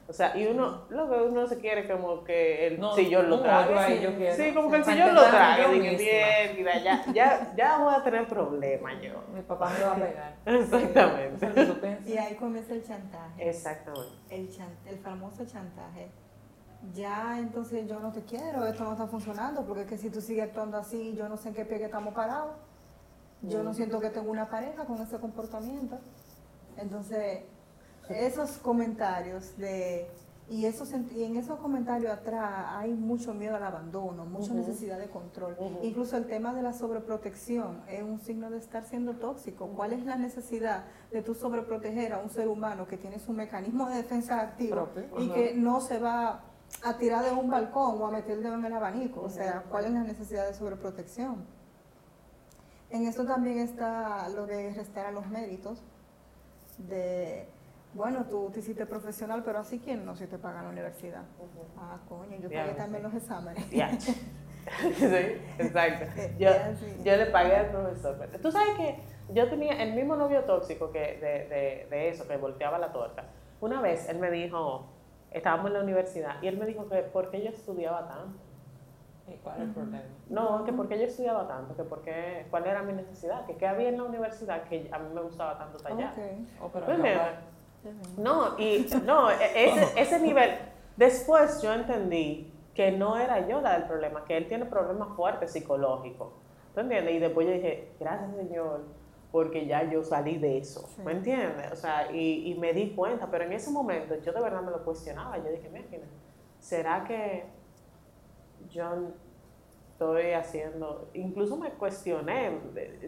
O 0.05 0.11
sea, 0.11 0.35
y 0.37 0.45
uno, 0.47 0.85
lo 0.89 1.09
que 1.09 1.15
uno 1.15 1.47
se 1.47 1.57
quiere 1.59 1.87
como 1.89 2.23
que 2.25 2.67
el 2.67 2.79
No, 2.79 2.93
sillón 2.93 3.29
lo 3.29 3.41
ahí 3.43 3.97
Sí. 3.97 4.03
yo 4.03 4.15
quiero. 4.17 4.35
Sí, 4.35 4.53
como 4.53 4.69
que 4.69 4.77
el 4.77 4.83
sillón 4.85 5.15
lo 5.15 5.21
yo 5.21 5.71
Dije, 5.97 6.53
mira, 6.57 6.77
ya, 6.79 7.05
ya, 7.13 7.53
ya 7.55 7.77
voy 7.77 7.93
a 7.95 8.03
tener 8.03 8.27
problemas 8.27 9.01
yo. 9.01 9.13
Mi 9.33 9.41
papá 9.41 9.69
me 9.69 9.83
va 9.83 9.91
a 9.93 9.95
pegar. 9.95 10.35
Exactamente. 10.45 12.01
Y 12.05 12.17
ahí 12.17 12.35
comienza 12.35 12.73
el 12.73 12.83
chantaje. 12.85 13.49
Exactamente. 13.49 14.11
el, 14.29 14.49
chan- 14.55 14.77
el 14.87 14.97
famoso 14.99 15.45
chantaje. 15.45 16.09
Ya 16.93 17.39
entonces 17.39 17.87
yo 17.87 17.97
no 18.01 18.11
te 18.11 18.23
quiero, 18.23 18.65
esto 18.65 18.83
no 18.83 18.91
está 18.91 19.07
funcionando, 19.07 19.63
porque 19.65 19.83
es 19.83 19.87
que 19.87 19.97
si 19.97 20.09
tú 20.09 20.19
sigues 20.19 20.43
actuando 20.43 20.77
así, 20.77 21.15
yo 21.15 21.29
no 21.29 21.37
sé 21.37 21.47
en 21.49 21.55
qué 21.55 21.63
pie 21.63 21.77
que 21.77 21.85
estamos 21.85 22.13
parados. 22.13 22.51
Yo 23.41 23.63
no 23.63 23.73
siento 23.73 24.01
que 24.01 24.09
tengo 24.09 24.29
una 24.31 24.49
pareja 24.49 24.83
con 24.83 25.01
ese 25.01 25.17
comportamiento. 25.17 25.97
Entonces, 26.77 27.43
esos 28.09 28.57
comentarios 28.57 29.57
de 29.57 30.09
Y, 30.49 30.65
eso, 30.65 30.83
y 31.15 31.23
en 31.23 31.37
esos 31.37 31.57
comentarios 31.59 32.11
atrás 32.11 32.65
hay 32.67 32.93
mucho 32.93 33.33
miedo 33.33 33.55
al 33.55 33.63
abandono, 33.63 34.25
mucha 34.25 34.53
necesidad 34.53 34.99
de 34.99 35.07
control. 35.07 35.55
Incluso 35.81 36.17
el 36.17 36.27
tema 36.27 36.53
de 36.53 36.61
la 36.61 36.73
sobreprotección 36.73 37.81
es 37.87 38.03
un 38.03 38.19
signo 38.19 38.49
de 38.49 38.57
estar 38.57 38.83
siendo 38.83 39.13
tóxico. 39.13 39.67
¿Cuál 39.69 39.93
es 39.93 40.05
la 40.05 40.17
necesidad 40.17 40.83
de 41.11 41.21
tú 41.21 41.33
sobreproteger 41.33 42.11
a 42.11 42.19
un 42.19 42.29
ser 42.29 42.49
humano 42.49 42.85
que 42.85 42.97
tiene 42.97 43.19
su 43.19 43.31
mecanismo 43.31 43.87
de 43.89 43.95
defensa 43.95 44.41
activo 44.41 44.89
y 45.17 45.29
que 45.29 45.53
no 45.55 45.79
se 45.79 45.97
va 45.97 46.43
a 46.83 46.97
tirar 46.97 47.23
de 47.23 47.31
un 47.31 47.49
balcón 47.49 48.01
o 48.01 48.05
a 48.05 48.11
meter 48.11 48.33
el 48.33 48.43
dedo 48.43 48.55
en 48.55 48.65
el 48.65 48.73
abanico? 48.73 49.21
O 49.21 49.29
sea, 49.29 49.63
¿cuál 49.69 49.85
es 49.85 49.91
la 49.91 50.03
necesidad 50.03 50.45
de 50.45 50.53
sobreprotección? 50.53 51.45
En 52.89 53.07
esto 53.07 53.25
también 53.25 53.59
está 53.59 54.27
lo 54.29 54.45
de 54.45 54.73
restar 54.73 55.05
a 55.05 55.11
los 55.11 55.25
méritos 55.27 55.81
de 56.77 57.47
bueno, 57.93 58.25
tú 58.29 58.49
te 58.51 58.59
hiciste 58.59 58.85
profesional, 58.85 59.43
pero 59.43 59.59
así 59.59 59.79
quién 59.79 60.05
no 60.05 60.15
si 60.15 60.25
te 60.27 60.37
paga 60.37 60.63
la 60.63 60.69
universidad. 60.69 61.23
Ah, 61.77 61.97
coño, 62.09 62.37
yo 62.39 62.49
pagué 62.49 62.73
también 62.73 63.03
los 63.03 63.13
exámenes. 63.13 63.63
sí, 64.95 65.05
exacto. 65.59 66.05
Yo, 66.39 66.49
yo, 67.03 67.15
le 67.17 67.25
pagué 67.27 67.55
al 67.55 67.67
profesor. 67.67 68.17
Tú 68.41 68.51
sabes 68.51 68.75
que 68.77 68.99
yo 69.33 69.49
tenía 69.49 69.81
el 69.83 69.93
mismo 69.93 70.15
novio 70.15 70.43
tóxico 70.45 70.91
que 70.91 70.99
de, 70.99 71.47
de, 71.47 71.87
de, 71.89 72.09
eso, 72.09 72.27
que 72.27 72.37
volteaba 72.37 72.79
la 72.79 72.91
torta. 72.91 73.25
Una 73.61 73.81
vez 73.81 74.09
él 74.09 74.19
me 74.19 74.31
dijo, 74.31 74.87
estábamos 75.31 75.67
en 75.67 75.73
la 75.73 75.81
universidad, 75.81 76.41
y 76.41 76.47
él 76.47 76.57
me 76.57 76.65
dijo 76.65 76.87
que 76.89 76.97
por 77.03 77.29
qué 77.29 77.43
yo 77.43 77.49
estudiaba 77.49 78.07
tanto. 78.07 78.39
¿Y 79.27 79.37
cuál 79.37 79.55
es 79.57 79.63
el 79.63 79.69
problema? 79.71 80.03
No, 80.29 80.63
que 80.65 80.73
por 80.73 80.87
qué 80.89 80.97
yo 80.97 81.05
estudiaba 81.05 81.47
tanto, 81.47 81.75
que 81.75 81.83
por 81.83 82.01
qué, 82.01 82.45
cuál 82.49 82.65
era 82.65 82.81
mi 82.81 82.93
necesidad, 82.93 83.45
que 83.45 83.55
qué 83.55 83.67
había 83.67 83.89
en 83.89 83.97
la 83.97 84.03
universidad 84.03 84.63
que 84.63 84.89
a 84.91 84.99
mí 84.99 85.13
me 85.13 85.21
gustaba 85.21 85.57
tanto 85.57 85.77
tallar. 85.79 86.11
Okay. 86.11 86.47
Oh, 86.61 86.69
pero 86.69 86.85
pues 86.85 86.99
no, 88.17 88.57
y 88.59 88.87
no, 89.05 89.29
e, 89.31 89.69
ese, 89.69 89.87
ese 90.01 90.19
nivel. 90.19 90.51
Después 90.97 91.61
yo 91.61 91.73
entendí 91.73 92.51
que 92.73 92.91
no 92.91 93.17
era 93.17 93.47
yo 93.47 93.61
la 93.61 93.73
del 93.73 93.87
problema, 93.87 94.25
que 94.25 94.37
él 94.37 94.47
tiene 94.47 94.65
problemas 94.65 95.15
fuertes 95.15 95.51
psicológicos. 95.51 96.29
¿Tú 96.73 96.79
entiendes? 96.79 97.15
Y 97.15 97.19
después 97.19 97.47
yo 97.47 97.53
dije, 97.53 97.91
gracias 97.99 98.35
Señor, 98.35 98.81
porque 99.31 99.65
ya 99.65 99.83
yo 99.89 100.03
salí 100.03 100.37
de 100.37 100.57
eso. 100.57 100.89
¿Me 101.03 101.11
entiendes? 101.11 101.71
O 101.71 101.75
sea, 101.75 102.11
y, 102.11 102.51
y, 102.51 102.55
me 102.55 102.73
di 102.73 102.91
cuenta, 102.91 103.29
pero 103.29 103.43
en 103.43 103.53
ese 103.53 103.69
momento 103.71 104.15
yo 104.21 104.31
de 104.31 104.41
verdad 104.41 104.61
me 104.61 104.71
lo 104.71 104.83
cuestionaba. 104.83 105.37
Yo 105.37 105.51
dije, 105.51 105.69
mira, 105.71 105.85
¿será 106.59 107.03
que 107.03 107.45
yo 108.69 109.11
estoy 109.91 110.31
haciendo? 110.31 111.09
Incluso 111.13 111.57
me 111.57 111.71
cuestioné 111.71 112.59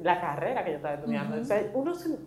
la 0.01 0.21
carrera 0.21 0.63
que 0.63 0.71
yo 0.71 0.77
estaba 0.77 0.95
estudiando. 0.95 1.41
O 1.41 1.43
sea, 1.43 1.71
uno 1.73 1.95
se 1.95 2.17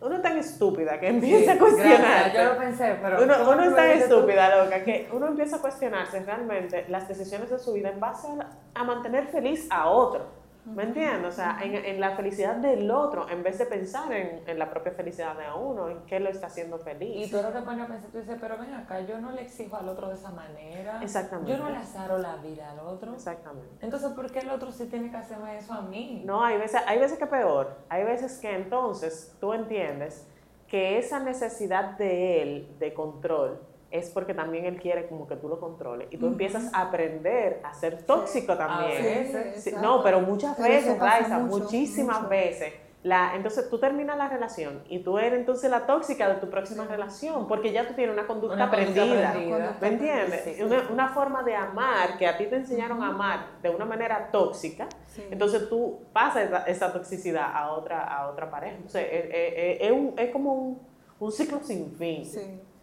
uno 0.00 0.16
es 0.16 0.22
tan 0.22 0.36
estúpida 0.38 1.00
que 1.00 1.08
empieza 1.08 1.52
a 1.52 1.58
cuestionar. 1.58 2.32
Yo 2.32 2.44
lo 2.44 2.58
pensé, 2.58 2.98
pero. 3.00 3.22
Uno, 3.22 3.34
uno 3.50 3.62
es 3.64 3.74
tan 3.74 3.90
estúpida, 3.90 4.64
loca, 4.64 4.84
que 4.84 5.08
uno 5.12 5.28
empieza 5.28 5.56
a 5.56 5.60
cuestionarse 5.60 6.20
realmente 6.20 6.84
las 6.88 7.08
decisiones 7.08 7.50
de 7.50 7.58
su 7.58 7.72
vida 7.72 7.90
en 7.90 8.00
base 8.00 8.28
a 8.74 8.84
mantener 8.84 9.26
feliz 9.28 9.66
a 9.70 9.88
otro. 9.88 10.45
¿Me 10.66 10.82
entiendes? 10.82 11.32
O 11.32 11.36
sea, 11.36 11.58
en, 11.62 11.74
en, 11.74 12.00
la 12.00 12.16
felicidad 12.16 12.56
del 12.56 12.90
otro, 12.90 13.28
en 13.30 13.42
vez 13.44 13.56
de 13.58 13.66
pensar 13.66 14.12
en, 14.12 14.42
en, 14.48 14.58
la 14.58 14.68
propia 14.68 14.92
felicidad 14.92 15.36
de 15.36 15.44
uno, 15.56 15.88
en 15.88 16.00
qué 16.06 16.18
lo 16.18 16.28
está 16.28 16.48
haciendo 16.48 16.78
feliz. 16.78 17.28
Y 17.28 17.30
tú 17.30 17.36
lo 17.36 17.52
que 17.52 17.60
pones 17.60 17.84
a 17.84 17.86
pensar, 17.86 18.10
tú 18.10 18.18
dices, 18.18 18.36
pero 18.40 18.58
ven 18.58 18.74
acá, 18.74 19.00
yo 19.00 19.20
no 19.20 19.30
le 19.30 19.42
exijo 19.42 19.76
al 19.76 19.88
otro 19.88 20.08
de 20.08 20.14
esa 20.14 20.30
manera. 20.30 21.00
Exactamente. 21.02 21.52
Yo 21.52 21.58
no 21.58 21.70
le 21.70 21.76
azaro 21.76 22.18
la 22.18 22.36
vida 22.36 22.72
al 22.72 22.80
otro. 22.80 23.14
Exactamente. 23.14 23.76
Entonces, 23.80 24.10
¿por 24.10 24.30
qué 24.32 24.40
el 24.40 24.50
otro 24.50 24.72
sí 24.72 24.86
tiene 24.86 25.10
que 25.10 25.16
hacerme 25.16 25.56
eso 25.56 25.72
a 25.72 25.82
mí? 25.82 26.22
No, 26.26 26.44
hay 26.44 26.58
veces, 26.58 26.82
hay 26.86 26.98
veces 26.98 27.16
que 27.16 27.26
peor. 27.26 27.76
Hay 27.88 28.02
veces 28.02 28.38
que 28.38 28.54
entonces 28.56 29.36
tú 29.40 29.52
entiendes 29.52 30.26
que 30.66 30.98
esa 30.98 31.20
necesidad 31.20 31.96
de 31.96 32.42
él, 32.42 32.76
de 32.80 32.92
control, 32.92 33.60
es 33.90 34.10
porque 34.10 34.34
también 34.34 34.64
él 34.64 34.80
quiere 34.80 35.06
como 35.08 35.26
que 35.26 35.36
tú 35.36 35.48
lo 35.48 35.60
controles 35.60 36.08
y 36.10 36.16
tú 36.16 36.26
empiezas 36.26 36.72
a 36.74 36.82
aprender 36.82 37.60
a 37.62 37.72
ser 37.72 38.02
tóxico 38.02 38.56
también. 38.56 39.32
no, 39.80 40.02
pero 40.02 40.20
muchas 40.20 40.58
veces, 40.58 40.98
Raisa, 40.98 41.38
muchísimas 41.38 42.28
veces. 42.28 42.72
La, 43.02 43.36
entonces 43.36 43.70
tú 43.70 43.78
terminas 43.78 44.18
la 44.18 44.28
relación 44.28 44.82
y 44.88 44.98
tú 44.98 45.16
eres 45.16 45.38
entonces 45.38 45.70
la 45.70 45.86
tóxica 45.86 46.28
de 46.28 46.40
tu 46.40 46.50
próxima 46.50 46.86
relación 46.86 47.46
porque 47.46 47.70
ya 47.70 47.86
tú 47.86 47.94
tienes 47.94 48.12
una 48.12 48.26
conducta 48.26 48.64
aprendida, 48.64 49.32
¿me 49.80 49.86
entiendes? 49.86 50.60
Una, 50.60 50.88
una, 50.90 51.08
forma 51.10 51.44
de 51.44 51.54
amar 51.54 52.18
que 52.18 52.26
a 52.26 52.36
ti 52.36 52.46
te 52.46 52.56
enseñaron 52.56 53.00
a 53.04 53.10
amar 53.10 53.46
de 53.62 53.70
una 53.70 53.84
manera 53.84 54.28
tóxica, 54.32 54.88
entonces 55.30 55.68
tú 55.68 56.00
pasas 56.12 56.66
esa, 56.66 56.92
toxicidad 56.92 57.48
a 57.54 57.70
otra, 57.70 58.02
a 58.02 58.28
otra 58.28 58.50
pareja. 58.50 58.74
Entonces 58.74 59.06
es, 59.08 59.80
es, 59.82 59.92
un, 59.92 60.14
es 60.16 60.32
como 60.32 60.52
un, 60.52 60.82
un, 61.20 61.30
ciclo 61.30 61.60
sin 61.62 61.92
fin. 61.92 62.24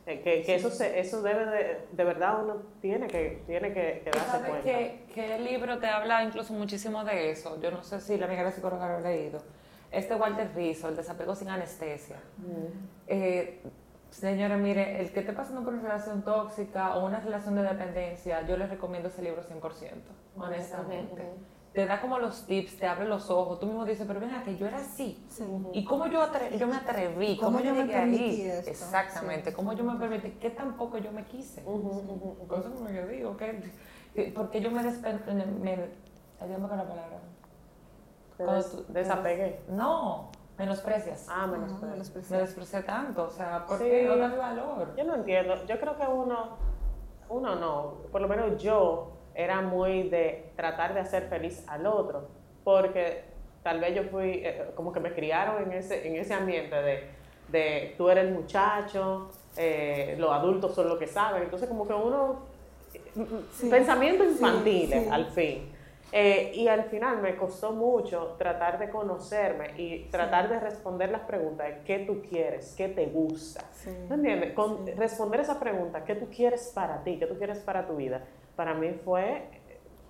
Eh, 0.06 0.22
que, 0.22 0.42
que 0.42 0.56
eso, 0.56 0.70
se, 0.70 1.00
eso 1.00 1.22
debe 1.22 1.46
de, 1.46 1.88
de 1.92 2.04
verdad 2.04 2.44
uno 2.44 2.58
tiene 2.82 3.08
que, 3.08 3.42
tiene 3.48 3.74
que, 3.74 4.02
que 4.04 4.12
darse 4.12 4.32
¿Sabes 4.32 4.50
cuenta. 4.50 4.66
Que, 4.68 5.06
que 5.14 5.36
el 5.36 5.46
libro 5.46 5.80
te 5.80 5.88
habla 5.88 6.24
incluso 6.24 6.54
muchísimo 6.54 7.04
de 7.06 7.32
eso. 7.32 7.60
Yo 7.62 7.72
no 7.72 7.84
sé 7.84 8.02
si 8.02 8.18
la 8.18 8.26
amiga 8.26 8.44
de 8.44 8.52
psicóloga 8.52 8.88
lo 8.88 8.98
ha 8.98 9.00
leído. 9.02 9.42
Este 9.92 10.16
Walter 10.16 10.52
Rizzo, 10.56 10.90
el 10.90 10.96
desapego 10.98 11.36
sin 11.36 11.50
anestesia. 11.50 12.18
Mm. 12.38 12.88
Eh, 13.08 13.62
señora, 14.10 14.58
mire, 14.58 15.00
el 15.00 15.12
que 15.12 15.22
esté 15.22 15.32
pasando 15.32 15.64
por 15.64 15.74
una 15.74 15.84
relación 15.84 16.24
tóxica 16.24 16.96
o 16.96 17.06
una 17.06 17.20
relación 17.20 17.56
de 17.56 17.64
dependencia, 17.64 18.46
yo 18.46 18.58
les 18.58 18.70
recomiendo 18.70 19.08
ese 19.08 19.22
libro 19.22 19.42
100%, 19.42 20.02
honestamente 20.36 21.24
te 21.74 21.88
da 21.88 22.00
como 22.00 22.20
los 22.20 22.46
tips, 22.46 22.78
te 22.78 22.86
abre 22.86 23.06
los 23.06 23.32
ojos, 23.32 23.60
tú 23.60 23.66
mismo 23.66 23.84
dices, 23.84 24.06
pero 24.08 24.20
venga, 24.20 24.44
que 24.44 24.56
yo 24.58 24.68
era 24.68 24.78
así. 24.78 25.26
¿Y 25.74 25.84
cómo 25.84 26.06
yo, 26.06 26.24
yo 26.58 26.68
me 26.68 26.76
atreví? 26.76 27.38
¿Cómo, 27.38 27.60
yo 27.60 27.74
me 27.74 27.94
ahí? 27.96 28.44
Exactamente, 28.68 29.54
¿cómo 29.54 29.74
yo 29.74 29.84
me 29.84 29.98
permití? 29.98 30.32
¿Qué 30.40 30.52
tampoco 30.52 31.00
yo 31.00 31.12
me 31.12 31.26
quise? 31.26 31.64
Cosa 32.48 32.70
como 32.70 32.90
yo 32.90 33.08
digo, 33.08 33.36
¿qué? 33.38 33.72
porque 34.36 34.62
yo 34.62 34.70
me, 34.70 34.84
me, 34.84 35.46
me 35.46 35.90
ayúdame 36.40 36.68
con 36.68 36.78
la 36.78 36.88
palabra. 36.88 37.20
Te 38.38 38.94
desapegué. 38.94 39.64
No, 39.70 40.30
menosprecias. 40.60 41.26
Ah, 41.28 41.48
menosprecias. 41.48 42.30
Me 42.30 42.38
desprecié 42.38 42.84
tanto, 42.84 43.24
o 43.24 43.32
sea, 43.32 43.66
porque 43.68 44.06
no 44.08 44.18
da 44.18 44.36
valor. 44.36 44.94
Yo 44.96 45.06
no 45.06 45.16
entiendo, 45.16 45.56
yo 45.66 45.80
creo 45.80 45.98
que 45.98 46.06
uno, 46.06 46.58
uno 47.30 47.56
no, 47.56 47.94
por 48.12 48.22
lo 48.22 48.28
menos 48.28 48.62
yo 48.62 49.23
era 49.36 49.62
muy 49.62 50.10
de 50.10 50.52
tratar 50.56 50.94
de 50.94 51.00
hacer 51.00 51.24
feliz 51.30 51.64
al 51.68 51.86
otro, 51.86 52.28
porque 52.64 53.24
tal 53.64 53.80
vez 53.80 53.96
yo 53.96 54.04
fui, 54.04 54.42
eh, 54.44 54.72
como 54.76 54.92
que 54.92 55.00
me 55.00 55.14
criaron 55.14 55.64
en 55.64 55.74
ese, 55.74 56.08
en 56.08 56.16
ese 56.16 56.34
ambiente 56.34 56.76
de, 56.76 57.04
de 57.48 57.96
tú 57.98 58.10
eres 58.10 58.26
el 58.26 58.34
muchacho, 58.34 59.30
eh, 59.58 60.16
los 60.18 60.32
adultos 60.32 60.74
son 60.76 60.90
los 60.90 60.98
que 60.98 61.08
saben, 61.08 61.44
entonces 61.44 61.68
como 61.68 61.88
que 61.88 61.94
uno, 61.94 62.40
pensamiento 63.70 64.24
infantil 64.24 64.94
al 65.12 65.28
fin. 65.28 65.74
Eh, 66.16 66.52
y 66.54 66.68
al 66.68 66.84
final 66.84 67.24
me 67.24 67.36
costó 67.36 67.72
mucho 67.72 68.36
tratar 68.38 68.78
de 68.78 68.92
conocerme 68.92 69.72
y 69.78 70.04
tratar 70.12 70.48
de 70.48 70.60
responder 70.60 71.10
las 71.10 71.22
preguntas 71.22 71.68
de 71.68 71.80
qué 71.86 72.00
tú 72.06 72.22
quieres, 72.30 72.76
qué 72.78 72.88
te 72.88 73.08
gusta. 73.08 73.66
entiendes? 74.14 74.54
Con 74.54 74.86
responder 74.96 75.40
esa 75.40 75.60
pregunta, 75.60 76.04
qué 76.06 76.14
tú 76.14 76.28
quieres 76.30 76.72
para 76.76 77.04
ti, 77.04 77.18
qué 77.18 77.26
tú 77.26 77.36
quieres 77.36 77.58
para 77.62 77.88
tu 77.88 77.96
vida, 77.96 78.22
para 78.56 78.74
mí 78.74 78.94
fue 79.04 79.50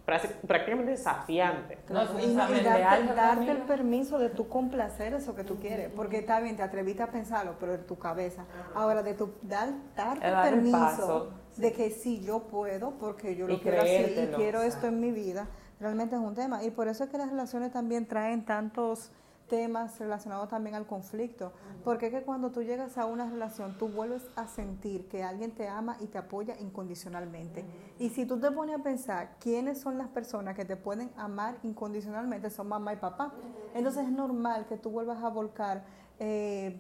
prácticamente 0.06 0.92
desafiante. 0.92 1.78
y, 2.22 2.34
darte, 2.36 3.52
el 3.52 3.62
permiso 3.62 4.20
de 4.20 4.30
tu 4.30 4.50
complacer 4.50 5.14
eso 5.14 5.34
que 5.34 5.44
tú 5.44 5.60
quieres, 5.60 5.92
porque 5.96 6.20
está 6.20 6.40
bien, 6.42 6.58
te 6.58 6.64
atreviste 6.64 7.04
a 7.04 7.08
pensarlo, 7.08 7.56
pero 7.60 7.76
en 7.76 7.86
tu 7.86 7.98
cabeza. 7.98 8.46
Ahora, 8.76 9.02
de 9.02 9.14
tu 9.14 9.32
dar, 9.42 9.70
darte 9.96 10.28
el 10.28 10.34
permiso 10.34 11.32
de 11.56 11.72
que 11.72 11.90
sí, 11.90 12.22
yo 12.22 12.44
puedo, 12.44 12.92
porque 13.00 13.36
yo 13.36 13.48
lo 13.48 13.60
quiero 13.62 13.82
así 13.82 14.16
y 14.18 14.36
quiero 14.36 14.62
esto 14.62 14.88
en 14.88 15.00
mi 15.00 15.12
vida, 15.12 15.48
realmente 15.80 16.16
es 16.16 16.22
un 16.22 16.36
tema. 16.36 16.64
Y 16.64 16.72
por 16.72 16.88
eso 16.88 17.06
es 17.06 17.10
que 17.10 17.18
las 17.18 17.30
relaciones 17.30 17.72
también 17.72 18.06
traen 18.06 18.46
tantos 18.46 19.12
temas 19.54 20.00
relacionados 20.00 20.50
también 20.50 20.76
al 20.76 20.88
conflicto, 20.88 21.52
porque 21.84 22.08
es 22.08 22.12
que 22.12 22.24
cuando 22.24 22.50
tú 22.50 22.64
llegas 22.64 22.98
a 22.98 23.06
una 23.06 23.30
relación, 23.30 23.78
tú 23.78 23.88
vuelves 23.88 24.28
a 24.36 24.48
sentir 24.48 25.08
que 25.08 25.22
alguien 25.22 25.52
te 25.52 25.68
ama 25.68 25.96
y 26.00 26.08
te 26.08 26.18
apoya 26.18 26.56
incondicionalmente. 26.60 27.64
Y 28.00 28.10
si 28.10 28.26
tú 28.26 28.40
te 28.40 28.50
pones 28.50 28.80
a 28.80 28.82
pensar 28.82 29.36
quiénes 29.40 29.80
son 29.80 30.00
las 30.00 30.08
personas 30.08 30.56
que 30.56 30.66
te 30.66 30.76
pueden 30.76 31.12
amar 31.18 31.60
incondicionalmente, 31.62 32.50
son 32.50 32.68
mamá 32.68 32.94
y 32.94 32.96
papá. 32.96 33.32
Entonces 33.76 34.06
es 34.06 34.12
normal 34.12 34.66
que 34.66 34.76
tú 34.76 34.90
vuelvas 34.90 35.24
a 35.24 35.30
volcar 35.30 35.84
eh, 36.18 36.80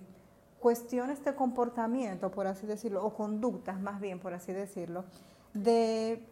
cuestiones 0.59 1.23
de 1.23 1.36
comportamiento, 1.36 2.31
por 2.31 2.47
así 2.47 2.65
decirlo, 2.65 3.05
o 3.05 3.13
conductas 3.13 3.79
más 3.79 4.01
bien, 4.01 4.17
por 4.17 4.33
así 4.33 4.51
decirlo, 4.51 5.05
de 5.53 6.25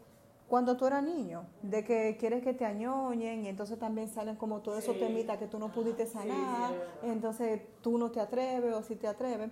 cuando 0.52 0.76
tú 0.76 0.86
eras 0.86 1.02
niño, 1.02 1.46
de 1.62 1.86
que 1.86 2.18
quieres 2.20 2.44
que 2.44 2.54
te 2.54 2.66
añoñen 2.66 3.46
y 3.46 3.48
entonces 3.48 3.80
también 3.80 4.10
salen 4.10 4.36
como 4.36 4.60
todos 4.60 4.80
esos 4.80 5.00
temitas 5.00 5.38
que 5.38 5.48
tú 5.48 5.58
no 5.58 5.72
pudiste 5.72 6.06
sanar, 6.06 6.74
entonces 7.04 7.62
tú 7.80 7.98
no 7.98 8.12
te 8.12 8.20
atreves 8.20 8.74
o 8.74 8.84
si 8.84 8.98
te 8.98 9.08
atreves. 9.08 9.50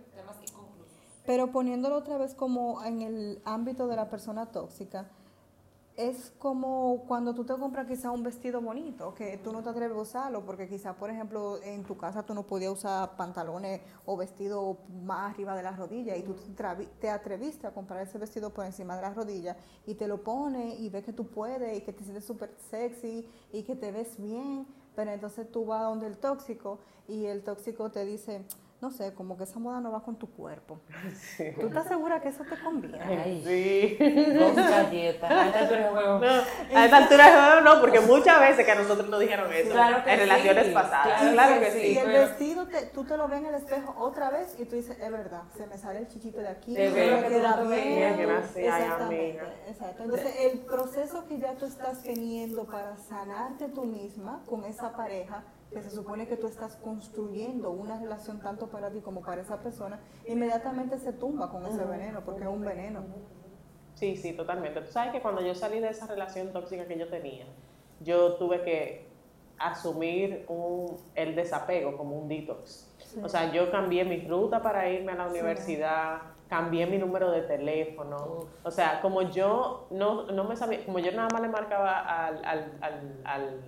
Pero 1.26 1.54
poniéndolo 1.54 1.96
otra 1.96 2.18
vez 2.18 2.36
como 2.36 2.84
en 2.84 3.02
el 3.02 3.42
ámbito 3.46 3.88
de 3.88 3.96
la 3.96 4.10
persona 4.10 4.48
tóxica, 4.48 5.10
es 6.00 6.32
como 6.40 7.04
cuando 7.10 7.36
tú 7.36 7.44
te 7.44 7.54
compras 7.56 7.86
quizá 7.86 8.10
un 8.10 8.24
vestido 8.24 8.62
bonito, 8.62 9.14
que 9.14 9.38
tú 9.38 9.52
no 9.52 9.62
te 9.62 9.70
atreves 9.70 9.98
a 9.98 10.02
usarlo, 10.02 10.46
porque 10.46 10.70
quizá, 10.70 10.94
por 10.94 11.10
ejemplo, 11.10 11.62
en 11.62 11.84
tu 11.84 11.98
casa 11.98 12.24
tú 12.24 12.34
no 12.34 12.48
podías 12.48 12.72
usar 12.72 13.18
pantalones 13.18 13.82
o 14.06 14.16
vestido 14.16 14.78
más 15.04 15.34
arriba 15.34 15.58
de 15.58 15.64
las 15.64 15.78
rodillas 15.78 16.18
y 16.18 16.24
tú 16.24 16.38
te 17.02 17.10
atreviste 17.10 17.68
a 17.68 17.74
comprar 17.74 18.02
ese 18.02 18.18
vestido 18.18 18.54
por 18.54 18.66
encima 18.66 18.96
de 18.96 19.02
las 19.02 19.14
rodillas 19.14 19.58
y 19.86 19.96
te 19.96 20.08
lo 20.08 20.24
pones 20.24 20.80
y 20.80 20.90
ves 20.90 21.04
que 21.04 21.12
tú 21.12 21.28
puedes 21.28 21.78
y 21.78 21.82
que 21.82 21.92
te 21.92 22.06
sientes 22.06 22.24
súper 22.24 22.56
sexy 22.70 23.28
y 23.52 23.64
que 23.64 23.76
te 23.76 23.92
ves 23.92 24.16
bien, 24.18 24.68
pero 24.96 25.12
entonces 25.12 25.52
tú 25.52 25.66
vas 25.66 25.82
donde 25.82 26.08
el 26.08 26.18
tóxico 26.18 26.80
y 27.10 27.26
el 27.26 27.44
tóxico 27.44 27.92
te 27.92 28.06
dice, 28.06 28.46
no 28.82 28.92
sé, 28.92 29.14
como 29.14 29.36
que 29.38 29.44
esa 29.44 29.60
moda 29.60 29.82
no 29.82 29.92
va 29.92 30.02
con 30.04 30.16
tu 30.18 30.30
cuerpo. 30.32 30.80
¿Tú 31.60 31.68
estás 31.68 31.88
segura 31.88 32.22
que 32.22 32.30
eso 32.30 32.44
te 32.46 32.58
conviene? 32.64 33.00
Ay, 33.04 33.44
sí. 33.46 33.98
Dos 34.40 34.56
galletas. 34.56 35.30
A 35.32 35.48
esta 35.48 35.60
altura 35.60 35.80
de 35.84 35.90
juego. 35.90 36.20
No, 36.20 36.28
a 36.80 36.86
esta 36.86 36.98
altura 36.98 37.26
de 37.26 37.32
juego 37.32 37.62
no, 37.62 37.82
porque 37.82 38.00
muchas 38.00 38.40
veces 38.40 38.66
que 38.66 38.72
a 38.72 38.76
nosotros 38.76 39.10
nos 39.10 39.20
dijeron 39.20 39.52
eso 39.52 39.72
Claro 39.72 40.04
que 40.06 40.14
en 40.14 40.20
relaciones 40.20 40.68
sí, 40.68 40.74
pasadas. 40.74 41.20
claro 41.22 41.34
Claro, 41.34 41.60
que 41.62 41.72
sí. 41.72 41.88
Y 41.94 41.98
el 41.98 42.06
pero- 42.06 42.20
vestido, 42.22 42.68
te- 42.68 42.86
tú 42.88 43.04
te 43.04 43.18
lo 43.18 43.28
ves 43.28 43.40
en 43.40 43.46
el 43.48 43.56
espejo 43.56 43.96
otra 44.00 44.30
vez 44.30 44.56
y 44.58 44.66
tú 44.66 44.76
dices, 44.78 44.98
es 44.98 45.12
verdad, 45.12 45.44
se 45.58 45.68
me 45.68 45.78
sale 45.78 46.00
el 46.00 46.08
chichito 46.08 46.40
de 46.40 46.48
aquí, 46.48 46.74
veo 46.76 46.92
me 47.18 47.24
que 47.24 47.28
queda 47.30 47.62
bien. 47.64 48.14
ay, 48.20 48.20
Exactamente, 48.56 49.40
amiga. 49.42 49.54
exacto. 49.68 50.04
Entonces, 50.04 50.34
el 50.40 50.60
proceso 50.60 51.26
que 51.28 51.38
ya 51.40 51.54
tú 51.56 51.66
estás 51.66 52.02
teniendo 52.02 52.64
para 52.66 52.96
sanarte 52.98 53.68
tú 53.68 53.84
misma 53.84 54.42
con 54.48 54.64
esa 54.64 54.96
pareja, 54.96 55.44
que 55.72 55.82
se 55.82 55.92
supone 55.92 56.28
que 56.28 56.36
tú 56.36 56.48
estás 56.48 56.76
construyendo 56.78 57.72
una 57.72 58.00
relación 58.00 58.40
tanto 58.40 58.68
para 58.68 58.90
ti 58.90 59.02
como 59.02 59.22
para 59.22 59.42
esa 59.42 59.60
persona, 59.60 60.00
inmediatamente 60.28 60.98
se 60.98 61.14
tumba 61.14 61.52
con 61.52 61.66
ese 61.66 61.84
veneno, 61.86 62.22
porque 62.26 62.44
es 62.44 62.50
un 62.50 62.62
veneno. 62.62 63.04
Sí, 63.94 64.16
sí, 64.16 64.34
totalmente. 64.34 64.82
Tú 64.82 64.92
sabes 64.92 65.12
que 65.12 65.22
cuando 65.22 65.42
yo 65.42 65.54
salí 65.54 65.80
de 65.80 65.90
esa 65.90 66.08
relación 66.08 66.52
tóxica 66.54 66.88
que 66.88 66.98
yo 66.98 67.08
tenía, 67.10 67.46
yo 68.00 68.36
tuve 68.36 68.64
que 68.64 69.10
asumir 69.58 70.46
un, 70.48 70.98
el 71.16 71.36
desapego 71.36 71.98
como 71.98 72.18
un 72.18 72.28
detox. 72.28 72.90
Sí. 72.98 73.20
O 73.24 73.30
sea, 73.30 73.52
yo 73.52 73.70
cambié 73.72 74.06
mi 74.06 74.26
ruta 74.26 74.62
para 74.62 74.90
irme 74.90 75.12
a 75.12 75.16
la 75.16 75.28
universidad, 75.28 76.22
cambié 76.48 76.86
mi 76.88 76.98
número 76.98 77.30
de 77.32 77.42
teléfono. 77.42 78.48
O 78.64 78.72
sea, 78.72 79.02
como 79.02 79.22
yo 79.22 79.88
no, 79.92 80.26
no 80.32 80.44
me 80.46 80.56
sabía, 80.56 80.84
como 80.86 81.00
yo 81.00 81.12
nada 81.12 81.28
más 81.32 81.42
le 81.42 81.48
marcaba 81.50 82.00
al, 82.00 82.44
al, 82.44 82.78
al, 82.82 83.22
al, 83.24 83.62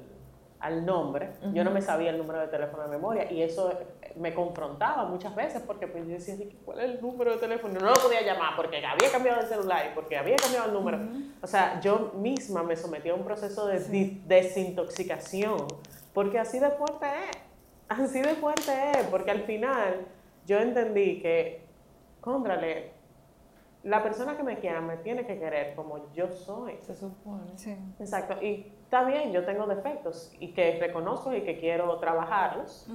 al 0.61 0.85
nombre, 0.85 1.31
yo 1.53 1.63
no 1.63 1.71
me 1.71 1.81
sabía 1.81 2.11
el 2.11 2.17
número 2.19 2.39
de 2.39 2.47
teléfono 2.47 2.83
de 2.83 2.89
memoria 2.89 3.31
y 3.31 3.41
eso 3.41 3.73
me 4.15 4.33
confrontaba 4.33 5.05
muchas 5.05 5.33
veces 5.35 5.63
porque 5.65 5.87
pues, 5.87 6.05
yo 6.05 6.11
decía, 6.13 6.35
¿cuál 6.63 6.79
es 6.81 6.85
el 6.91 7.01
número 7.01 7.31
de 7.31 7.37
teléfono? 7.37 7.79
No 7.79 7.87
lo 7.87 7.93
podía 7.95 8.21
llamar 8.21 8.55
porque 8.55 8.77
había 8.85 9.11
cambiado 9.11 9.41
el 9.41 9.47
celular 9.47 9.87
y 9.91 9.95
porque 9.95 10.17
había 10.17 10.35
cambiado 10.35 10.67
el 10.67 10.73
número. 10.73 10.99
O 11.41 11.47
sea, 11.47 11.79
yo 11.81 12.11
misma 12.15 12.61
me 12.61 12.75
sometí 12.75 13.09
a 13.09 13.15
un 13.15 13.23
proceso 13.23 13.65
de 13.65 13.79
di- 13.79 14.21
desintoxicación 14.27 15.65
porque 16.13 16.39
así 16.39 16.59
de 16.59 16.69
fuerte 16.71 17.05
es. 17.29 17.37
Así 17.89 18.21
de 18.21 18.35
fuerte 18.35 18.71
es, 18.91 19.07
porque 19.07 19.31
al 19.31 19.41
final 19.41 20.05
yo 20.45 20.59
entendí 20.59 21.21
que, 21.21 21.61
cóntrale, 22.21 22.91
la 23.83 24.01
persona 24.03 24.37
que 24.37 24.43
me 24.43 24.59
quiera 24.59 24.79
me 24.79 24.97
tiene 24.97 25.25
que 25.25 25.37
querer 25.39 25.75
como 25.75 26.11
yo 26.13 26.29
soy. 26.31 26.77
Se 26.81 26.93
supone. 26.95 27.51
Sí. 27.57 27.75
Exacto, 27.99 28.41
y 28.41 28.71
está 28.91 29.05
bien, 29.05 29.31
yo 29.31 29.45
tengo 29.45 29.67
defectos 29.67 30.33
y 30.37 30.49
que 30.49 30.77
reconozco 30.77 31.33
y 31.33 31.43
que 31.43 31.57
quiero 31.57 31.95
trabajarlos, 31.95 32.87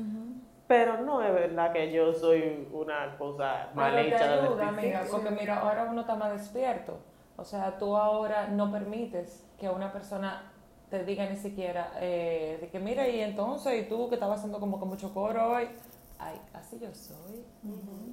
pero 0.67 0.99
no 1.01 1.23
es 1.23 1.33
verdad 1.33 1.73
que 1.73 1.91
yo 1.91 2.13
soy 2.13 2.69
una 2.71 3.17
cosa 3.17 3.71
mal 3.73 3.95
Pero 3.95 4.09
te 4.09 4.15
hecha 4.15 4.29
de 4.29 4.41
ayuda, 4.43 4.69
amiga, 4.69 5.05
porque 5.11 5.31
mira, 5.31 5.61
ahora 5.61 5.89
uno 5.91 6.03
está 6.03 6.15
más 6.15 6.33
despierto. 6.33 6.99
O 7.39 7.45
sea, 7.45 7.79
tú 7.79 7.97
ahora 7.97 8.49
no 8.49 8.71
permites 8.71 9.49
que 9.59 9.71
una 9.71 9.91
persona 9.91 10.53
te 10.91 11.03
diga 11.03 11.25
ni 11.31 11.37
siquiera 11.37 11.93
de 11.99 12.69
que 12.71 12.79
mira, 12.79 13.09
y 13.09 13.23
entonces, 13.23 13.83
y 13.83 13.89
tú 13.89 14.11
que 14.11 14.17
estabas 14.17 14.41
haciendo 14.41 14.61
como 14.61 14.79
que 14.79 14.85
mucho 14.85 15.15
coro 15.15 15.53
hoy, 15.53 15.71
ay, 16.19 16.41
así 16.55 16.79
yo 16.81 16.93
soy. 16.95 17.45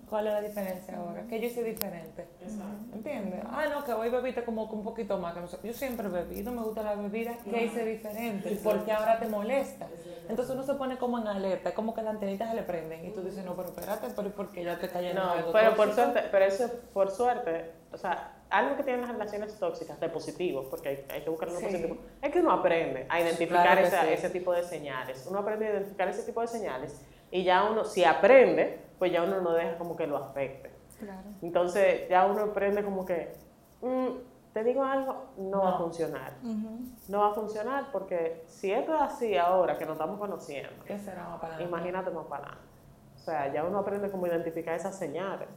¿Cuál 0.09 0.27
es 0.27 0.33
la 0.33 0.41
diferencia 0.41 0.97
ahora? 0.97 1.23
Que 1.27 1.39
yo 1.39 1.49
soy 1.49 1.63
diferente. 1.63 2.27
¿Entiendes? 2.93 3.41
Ah, 3.45 3.65
no, 3.71 3.83
que 3.83 3.93
hoy 3.93 4.09
bebiste 4.09 4.43
como 4.43 4.63
un 4.65 4.83
poquito 4.83 5.17
más. 5.17 5.33
Que 5.33 5.39
no 5.41 5.47
sé. 5.47 5.57
Yo 5.63 5.73
siempre 5.73 6.07
he 6.07 6.09
bebido, 6.09 6.51
me 6.51 6.61
gusta 6.61 6.83
la 6.83 6.95
bebida. 6.95 7.33
¿Qué 7.43 7.65
hice 7.65 7.85
diferente? 7.85 8.59
Porque 8.63 8.91
ahora 8.91 9.19
te 9.19 9.27
molesta. 9.27 9.87
Entonces 10.29 10.53
uno 10.53 10.63
se 10.63 10.73
pone 10.75 10.97
como 10.97 11.19
en 11.19 11.27
alerta, 11.27 11.69
es 11.69 11.75
como 11.75 11.93
que 11.93 12.01
las 12.01 12.13
antenitas 12.15 12.49
se 12.49 12.55
le 12.55 12.63
prenden. 12.63 13.05
Y 13.05 13.11
tú 13.11 13.21
dices, 13.21 13.43
no, 13.43 13.55
pero 13.55 13.69
espérate, 13.69 14.07
pero 14.15 14.31
¿por 14.31 14.51
qué 14.51 14.63
ya 14.63 14.79
te 14.79 14.85
está 14.85 15.01
yendo 15.01 15.21
No, 15.23 15.31
algo 15.31 15.51
pero 15.51 15.75
por 15.75 15.93
suerte, 15.93 16.21
pero 16.31 16.45
eso 16.45 16.69
por 16.93 17.11
suerte, 17.11 17.71
o 17.91 17.97
sea, 17.97 18.37
algo 18.49 18.77
que 18.77 18.83
tienen 18.83 19.01
las 19.01 19.11
relaciones 19.11 19.53
tóxicas 19.59 19.99
de 19.99 20.07
positivo, 20.09 20.67
porque 20.69 20.89
hay, 20.89 21.05
hay 21.09 21.21
que 21.23 21.29
buscar 21.29 21.51
lo 21.51 21.57
Sí. 21.59 21.65
positivo, 21.65 21.97
es 22.21 22.31
que 22.31 22.39
uno 22.39 22.51
aprende 22.51 23.05
a 23.09 23.19
identificar 23.19 23.63
Claro 23.63 23.81
esa- 23.81 24.01
sí. 24.03 24.09
ese 24.13 24.29
tipo 24.29 24.53
de 24.53 24.63
señales. 24.63 25.25
Uno 25.29 25.39
aprende 25.39 25.67
a 25.67 25.71
identificar 25.71 26.07
ese 26.07 26.23
tipo 26.23 26.39
de 26.39 26.47
señales 26.47 27.01
y 27.33 27.43
ya 27.43 27.63
uno, 27.63 27.83
si 27.83 28.03
aprende, 28.05 28.79
pues 28.99 29.11
ya 29.11 29.23
uno 29.23 29.41
no 29.41 29.53
deja 29.53 29.75
como 29.79 29.95
que 29.95 30.05
lo 30.05 30.17
afecte. 30.17 30.69
Claro. 30.99 31.29
Entonces 31.41 32.07
ya 32.07 32.27
uno 32.27 32.43
aprende 32.43 32.83
como 32.83 33.03
que, 33.05 33.33
mm, 33.81 34.07
te 34.53 34.63
digo 34.63 34.83
algo, 34.83 35.25
no, 35.37 35.63
va 35.63 35.69
a 35.71 35.77
funcionar. 35.79 36.33
No 37.09 37.19
va 37.21 37.31
a 37.31 37.33
funcionar 37.33 37.85
porque 37.91 38.43
si 38.45 38.71
esto 38.71 38.93
es 38.95 39.01
así 39.01 39.35
ahora 39.35 39.79
que 39.79 39.85
nos 39.85 39.93
estamos 39.93 40.19
conociendo, 40.19 40.69
¿Qué 40.85 40.99
será 40.99 41.27
más 41.27 41.41
para 41.41 41.59
imagínate 41.63 42.11
más 42.11 42.27
para 42.27 42.43
adelante. 42.43 42.67
O 43.15 43.19
sea, 43.19 43.51
ya 43.51 43.63
uno 43.63 43.79
aprende 43.79 44.11
cómo 44.11 44.27
identificar 44.27 44.75
esas 44.75 44.95
señales. 44.95 45.47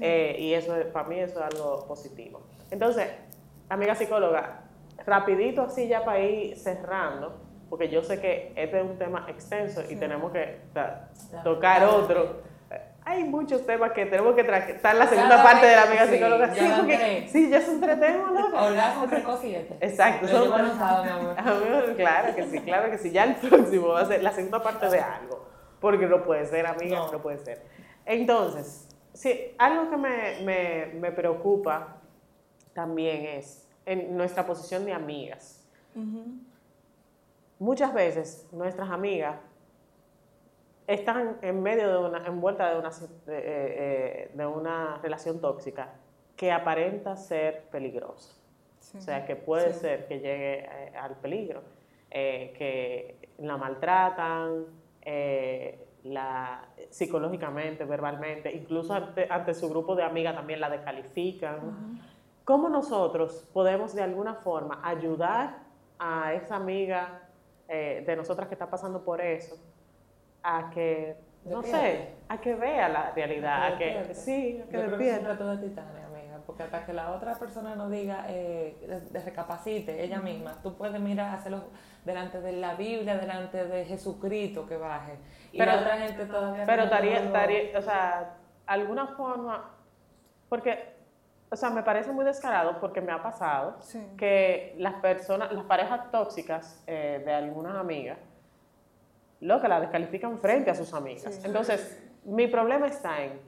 Eh, 0.00 0.34
y 0.36 0.54
eso, 0.54 0.74
es- 0.74 0.86
para 0.86 1.06
mí, 1.08 1.20
eso 1.20 1.38
es 1.38 1.54
algo 1.54 1.86
positivo. 1.86 2.40
Entonces, 2.72 3.08
amiga 3.68 3.94
psicóloga, 3.94 4.62
rapidito 5.06 5.62
así 5.62 5.86
ya 5.86 6.04
para 6.04 6.18
ir 6.18 6.56
cerrando, 6.58 7.36
porque 7.70 7.88
yo 7.88 8.02
sé 8.02 8.20
que 8.20 8.52
este 8.56 8.78
es 8.78 8.84
un 8.84 8.98
tema 8.98 9.24
extenso 9.28 9.82
y 9.88 9.96
tenemos 9.96 10.32
que 10.32 10.58
tocar 11.44 11.84
otro. 11.84 12.42
Hay 13.02 13.24
muchos 13.24 13.64
temas 13.64 13.92
que 13.92 14.04
tenemos 14.06 14.34
que 14.34 14.44
tratar 14.44 14.94
la 14.94 15.06
segunda 15.06 15.30
Cada 15.30 15.42
parte 15.42 15.66
de 15.66 15.74
la 15.76 15.82
amiga 15.84 16.06
sí, 16.06 16.12
psicóloga. 16.14 16.54
ya 16.54 16.54
Sí, 16.54 16.72
porque 16.76 16.96
tres. 16.96 17.32
sí, 17.32 17.48
ya 17.50 17.60
son 17.62 17.80
tres 17.80 17.98
temas, 17.98 18.30
¿no? 18.32 19.06
Precoz 19.10 19.44
y 19.44 19.54
este. 19.54 19.76
Exacto, 19.86 20.28
son- 20.28 20.52
amor. 20.52 21.34
Amigo, 21.38 21.94
claro 21.96 22.34
que 22.36 22.44
sí, 22.44 22.58
claro 22.60 22.90
que 22.90 22.98
sí. 22.98 23.10
Ya 23.10 23.24
el 23.24 23.36
próximo 23.36 23.88
va 23.88 24.00
a 24.02 24.06
ser 24.06 24.22
la 24.22 24.32
segunda 24.32 24.62
parte 24.62 24.88
de 24.90 25.00
algo. 25.00 25.48
Porque 25.80 26.06
no 26.06 26.22
puede 26.22 26.44
ser, 26.46 26.66
amiga, 26.66 26.98
no, 26.98 27.10
No. 27.12 27.22
puede 27.22 27.38
ser. 27.38 27.62
Entonces, 28.04 28.86
sí, 29.14 29.54
algo 29.56 29.90
que 29.90 29.96
me, 29.96 30.40
me, 30.42 30.86
me 31.00 31.10
preocupa 31.10 31.96
también 32.74 33.24
es 33.24 33.66
en 33.86 34.14
nuestra 34.16 34.44
posición 34.44 34.84
de 34.84 34.92
amigas. 34.92 35.64
Ujú. 35.96 36.24
Muchas 37.60 37.92
veces 37.92 38.48
nuestras 38.52 38.90
amigas 38.90 39.36
están 40.86 41.36
en 41.42 41.62
medio 41.62 41.88
de 41.92 42.08
una, 42.08 42.26
envueltas 42.26 42.72
de 42.72 42.78
una, 42.78 42.90
de, 43.26 43.38
eh, 43.38 43.42
eh, 43.46 44.30
de 44.34 44.46
una 44.46 44.98
relación 45.02 45.40
tóxica 45.42 45.92
que 46.36 46.50
aparenta 46.50 47.16
ser 47.16 47.64
peligrosa. 47.70 48.34
Sí. 48.80 48.96
O 48.96 49.00
sea, 49.02 49.26
que 49.26 49.36
puede 49.36 49.74
Sí. 49.74 49.80
ser 49.80 50.08
que 50.08 50.14
llegue 50.20 50.60
eh, 50.64 50.92
al 50.98 51.16
peligro, 51.16 51.62
eh, 52.10 52.54
que 52.56 53.28
la 53.38 53.58
maltratan, 53.58 54.64
eh, 55.02 55.86
la, 56.04 56.64
psicológicamente, 56.88 57.84
verbalmente, 57.84 58.50
incluso 58.52 58.94
ante, 58.94 59.26
ante 59.30 59.52
su 59.52 59.68
grupo 59.68 59.94
de 59.94 60.02
amigas 60.02 60.34
también 60.34 60.60
la 60.60 60.70
descalifican. 60.70 62.00
¿Cómo 62.46 62.70
nosotros 62.70 63.46
podemos 63.52 63.94
de 63.94 64.02
alguna 64.02 64.34
forma 64.36 64.80
ayudar 64.82 65.58
a 65.98 66.32
esa 66.32 66.56
amiga 66.56 67.20
eh, 67.72 68.02
de 68.04 68.16
nosotras 68.16 68.48
que 68.48 68.54
está 68.54 68.68
pasando 68.68 69.04
por 69.04 69.20
eso 69.20 69.56
a 70.42 70.70
que, 70.70 71.14
no 71.44 71.62
sé, 71.62 72.14
a 72.28 72.40
que 72.40 72.54
vea 72.56 72.88
la 72.88 73.12
realidad, 73.12 73.74
a 73.74 73.78
que, 73.78 74.12
sí, 74.12 74.60
a 74.60 74.66
que 74.68 74.72
Yo 74.76 74.86
creo 74.86 74.98
que 74.98 75.04
de 75.44 75.68
titanes, 75.68 76.04
amiga, 76.04 76.40
porque 76.46 76.64
hasta 76.64 76.84
que 76.84 76.92
la 76.92 77.12
otra 77.12 77.34
persona 77.38 77.76
no 77.76 77.88
diga, 77.88 78.24
eh, 78.28 78.74
recapacite 79.24 80.02
ella 80.02 80.18
misma, 80.18 80.56
tú 80.64 80.74
puedes 80.76 81.00
mirar, 81.00 81.32
hacerlo 81.32 81.64
delante 82.04 82.40
de 82.40 82.52
la 82.52 82.74
Biblia, 82.74 83.16
delante 83.18 83.64
de 83.66 83.84
Jesucristo 83.84 84.66
que 84.66 84.76
baje. 84.76 85.12
Y 85.52 85.58
Pero- 85.58 85.72
la 85.72 85.80
otra 85.80 85.98
gente 85.98 86.26
todavía 86.26 86.64
Pero 86.66 86.78
no 86.78 86.84
estaría, 86.84 87.20
lo- 87.20 87.26
estaría, 87.26 87.78
o 87.78 87.82
sea, 87.82 88.34
alguna 88.66 89.06
forma, 89.08 89.70
porque, 90.48 90.94
o 91.52 91.56
sea, 91.56 91.70
me 91.70 91.82
parece 91.82 92.12
muy 92.12 92.24
descarado 92.24 92.78
porque 92.80 93.00
me 93.00 93.12
ha 93.12 93.22
pasado 93.22 93.76
Sí. 93.80 94.00
que 94.16 94.74
las 94.78 94.94
personas, 94.94 95.50
las 95.52 95.64
parejas 95.64 96.10
tóxicas 96.10 96.82
eh, 96.86 97.22
de 97.24 97.32
algunas 97.34 97.74
amigas, 97.76 98.18
lo 99.40 99.60
que 99.60 99.68
la 99.68 99.80
descalifican 99.80 100.38
frente 100.38 100.70
a 100.70 100.74
sus 100.74 100.92
amigas. 100.94 101.34
Sí. 101.34 101.42
Entonces, 101.44 102.02
mi 102.24 102.46
problema 102.46 102.86
está 102.86 103.22
en, 103.22 103.40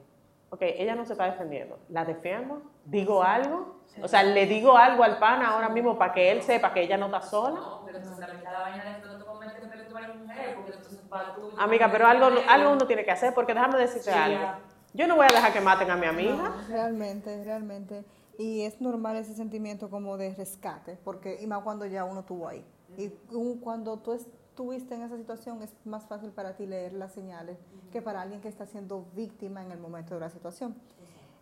ok, 0.49 0.59
ella 0.61 0.95
no 0.95 1.05
se 1.05 1.13
está 1.13 1.25
defendiendo, 1.25 1.79
¿la 1.89 2.03
defiendo? 2.03 2.61
¿Digo 2.85 3.23
algo? 3.23 3.81
O 4.01 4.07
sea, 4.07 4.23
le 4.23 4.47
digo 4.47 4.75
algo 4.75 5.03
al 5.03 5.19
pana 5.19 5.49
ahora 5.51 5.69
mismo 5.69 5.97
para 5.97 6.11
que 6.13 6.31
él 6.31 6.41
sepa 6.41 6.73
que 6.73 6.81
ella 6.81 6.97
no 6.97 7.05
está 7.05 7.21
sola. 7.21 7.59
No, 7.59 7.81
pero 7.85 7.99
entonces 7.99 8.19
la 8.27 8.33
mitad 8.33 8.49
de 8.49 8.57
la 8.57 8.59
vaina 8.61 8.83
de 8.85 9.17
te 9.19 9.23
convence 9.25 9.59
que 9.59 9.67
tú 9.67 9.97
eres 9.97 10.15
mujer, 10.15 10.55
porque 10.55 10.71
entonces 10.71 10.99
tú... 11.35 11.51
Amiga, 11.59 11.89
pero 11.91 12.07
algo, 12.07 12.29
algo 12.49 12.71
uno 12.71 12.87
tiene 12.87 13.05
que 13.05 13.11
hacer 13.11 13.33
porque 13.35 13.53
déjame 13.53 13.77
decirte 13.77 14.11
Sí, 14.11 14.17
algo. 14.17 14.47
Yo 14.93 15.07
no 15.07 15.15
voy 15.15 15.25
a 15.25 15.33
dejar 15.33 15.53
que 15.53 15.61
maten 15.61 15.89
a 15.89 15.95
mi 15.95 16.05
amiga. 16.05 16.35
No, 16.35 16.67
realmente, 16.67 17.43
realmente. 17.43 18.05
Y 18.37 18.61
es 18.61 18.79
normal 18.81 19.15
ese 19.17 19.33
sentimiento 19.35 19.89
como 19.89 20.17
de 20.17 20.33
rescate, 20.35 20.97
porque 21.03 21.39
y 21.41 21.47
más 21.47 21.63
cuando 21.63 21.85
ya 21.85 22.03
uno 22.05 22.21
estuvo 22.21 22.47
ahí. 22.47 22.63
Y 22.97 23.11
un- 23.31 23.57
cuando 23.59 23.97
tú 23.97 24.13
estuviste 24.13 24.93
en 24.95 25.01
esa 25.01 25.17
situación 25.17 25.61
es 25.63 25.73
más 25.85 26.05
fácil 26.05 26.29
para 26.31 26.55
ti 26.55 26.67
leer 26.67 26.93
las 26.93 27.11
señales 27.13 27.57
que 27.91 28.01
para 28.01 28.21
alguien 28.21 28.39
que 28.41 28.47
está 28.47 28.65
siendo 28.67 29.05
víctima 29.15 29.63
en 29.63 29.71
el 29.71 29.79
momento 29.79 30.13
de 30.13 30.19
la 30.19 30.29
situación. 30.29 30.75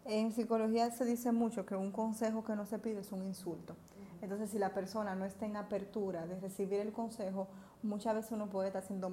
En 0.06 0.32
psicología 0.32 0.90
se 0.92 1.06
dice 1.06 1.32
mucho 1.32 1.66
que 1.66 1.76
un 1.76 1.92
consejo 1.92 2.44
que 2.44 2.56
no 2.56 2.66
se 2.66 2.80
pide 2.80 3.02
es 3.02 3.12
un 3.12 3.22
insulto. 3.24 3.76
Entonces, 4.22 4.50
si 4.50 4.60
la 4.60 4.70
persona 4.74 5.16
no 5.16 5.26
está 5.26 5.46
en 5.46 5.58
apertura 5.58 6.26
de 6.26 6.40
recibir 6.40 6.80
el 6.80 6.92
consejo, 6.94 7.48
muchas 7.84 8.16
veces 8.16 8.32
uno 8.32 8.48
puede 8.48 8.68
estar 8.68 8.82
haciendo 8.84 9.12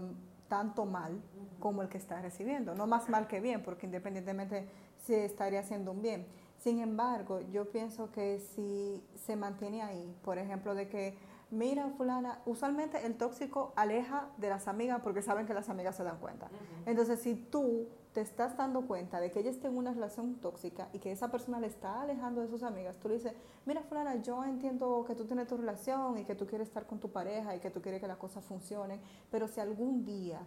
tanto 0.48 0.84
mal 0.86 1.20
como 1.58 1.82
el 1.82 1.88
que 1.88 1.98
está 1.98 2.20
recibiendo. 2.20 2.74
No 2.74 2.86
más 2.86 3.08
mal 3.08 3.26
que 3.26 3.40
bien, 3.40 3.62
porque 3.62 3.86
independientemente 3.86 4.68
se 5.06 5.24
estaría 5.24 5.60
haciendo 5.60 5.92
un 5.92 6.02
bien. 6.02 6.26
Sin 6.58 6.80
embargo, 6.80 7.40
yo 7.52 7.70
pienso 7.70 8.10
que 8.10 8.40
si 8.40 9.02
se 9.14 9.36
mantiene 9.36 9.82
ahí, 9.82 10.16
por 10.22 10.38
ejemplo, 10.38 10.74
de 10.74 10.88
que, 10.88 11.16
mira, 11.50 11.88
fulana, 11.96 12.40
usualmente 12.46 13.06
el 13.06 13.16
tóxico 13.16 13.72
aleja 13.76 14.28
de 14.38 14.48
las 14.48 14.66
amigas 14.66 15.00
porque 15.02 15.22
saben 15.22 15.46
que 15.46 15.54
las 15.54 15.68
amigas 15.68 15.96
se 15.96 16.02
dan 16.02 16.18
cuenta. 16.18 16.48
Entonces, 16.84 17.20
si 17.20 17.36
tú 17.36 17.86
te 18.12 18.22
estás 18.22 18.56
dando 18.56 18.86
cuenta 18.88 19.20
de 19.20 19.30
que 19.30 19.38
ella 19.38 19.50
está 19.50 19.68
en 19.68 19.76
una 19.76 19.92
relación 19.92 20.34
tóxica 20.40 20.88
y 20.92 20.98
que 20.98 21.12
esa 21.12 21.30
persona 21.30 21.60
le 21.60 21.68
está 21.68 22.00
alejando 22.00 22.40
de 22.40 22.48
sus 22.48 22.64
amigas, 22.64 22.96
tú 22.98 23.08
le 23.08 23.14
dices, 23.14 23.34
mira 23.64 23.82
fulana, 23.82 24.16
yo 24.16 24.42
entiendo 24.44 25.04
que 25.06 25.14
tú 25.14 25.26
tienes 25.26 25.46
tu 25.46 25.56
relación 25.56 26.18
y 26.18 26.24
que 26.24 26.34
tú 26.34 26.44
quieres 26.44 26.66
estar 26.66 26.86
con 26.86 26.98
tu 26.98 27.10
pareja 27.10 27.54
y 27.54 27.60
que 27.60 27.70
tú 27.70 27.80
quieres 27.80 28.00
que 28.00 28.08
las 28.08 28.16
cosas 28.16 28.44
funcionen, 28.44 29.00
pero 29.30 29.46
si 29.46 29.60
algún 29.60 30.04
día 30.04 30.40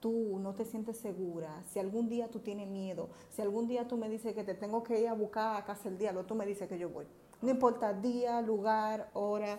tú 0.00 0.38
no 0.40 0.54
te 0.54 0.64
sientes 0.64 0.96
segura, 0.96 1.62
si 1.70 1.78
algún 1.78 2.08
día 2.08 2.28
tú 2.28 2.40
tienes 2.40 2.68
miedo, 2.68 3.08
si 3.30 3.42
algún 3.42 3.68
día 3.68 3.86
tú 3.86 3.96
me 3.96 4.08
dices 4.08 4.34
que 4.34 4.44
te 4.44 4.54
tengo 4.54 4.82
que 4.82 5.00
ir 5.00 5.08
a 5.08 5.14
buscar 5.14 5.56
a 5.56 5.64
casa 5.64 5.88
el 5.88 5.98
diablo, 5.98 6.24
tú 6.24 6.34
me 6.34 6.46
dices 6.46 6.68
que 6.68 6.78
yo 6.78 6.88
voy. 6.88 7.06
No 7.42 7.50
importa 7.50 7.92
día, 7.92 8.40
lugar, 8.42 9.10
hora, 9.14 9.58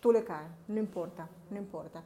tú 0.00 0.12
le 0.12 0.24
caes, 0.24 0.50
no 0.68 0.78
importa, 0.78 1.28
no 1.50 1.58
importa 1.58 2.02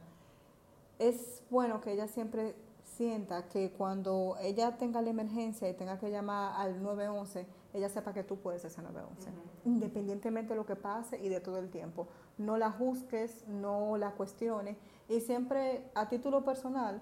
es 0.99 1.41
bueno 1.49 1.79
que 1.79 1.93
ella 1.93 2.07
siempre 2.07 2.53
sienta 2.83 3.47
que 3.47 3.71
cuando 3.71 4.35
ella 4.41 4.77
tenga 4.77 5.01
la 5.01 5.09
emergencia 5.09 5.69
y 5.69 5.73
tenga 5.73 5.97
que 5.97 6.11
llamar 6.11 6.53
al 6.57 6.83
911, 6.83 7.47
ella 7.73 7.87
sepa 7.87 8.13
que 8.13 8.23
tú 8.23 8.37
puedes 8.37 8.65
ese 8.65 8.81
911, 8.81 9.29
independientemente 9.65 10.49
de 10.49 10.57
lo 10.57 10.65
que 10.65 10.75
pase 10.75 11.17
y 11.17 11.29
de 11.29 11.39
todo 11.39 11.57
el 11.57 11.69
tiempo. 11.69 12.07
No 12.37 12.57
la 12.57 12.69
juzgues, 12.71 13.47
no 13.47 13.95
la 13.97 14.11
cuestiones 14.11 14.75
y 15.07 15.21
siempre 15.21 15.89
a 15.95 16.09
título 16.09 16.43
personal, 16.43 17.01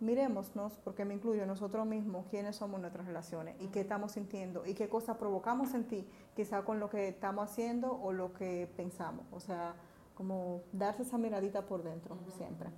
miremosnos, 0.00 0.78
porque 0.84 1.04
me 1.04 1.14
incluyo 1.14 1.44
nosotros 1.46 1.86
mismos, 1.86 2.26
quiénes 2.30 2.56
somos 2.56 2.80
nuestras 2.80 3.06
relaciones 3.06 3.56
y 3.60 3.66
qué 3.68 3.80
estamos 3.80 4.12
sintiendo 4.12 4.64
y 4.66 4.74
qué 4.74 4.88
cosas 4.88 5.16
provocamos 5.16 5.74
en 5.74 5.84
ti, 5.84 6.08
quizá 6.36 6.62
con 6.62 6.78
lo 6.80 6.88
que 6.90 7.08
estamos 7.08 7.50
haciendo 7.50 7.92
o 8.02 8.12
lo 8.12 8.32
que 8.32 8.68
pensamos. 8.76 9.26
O 9.32 9.40
sea, 9.40 9.74
como 10.14 10.62
darse 10.72 11.02
esa 11.02 11.18
miradita 11.18 11.62
por 11.62 11.82
dentro 11.82 12.16
siempre. 12.36 12.68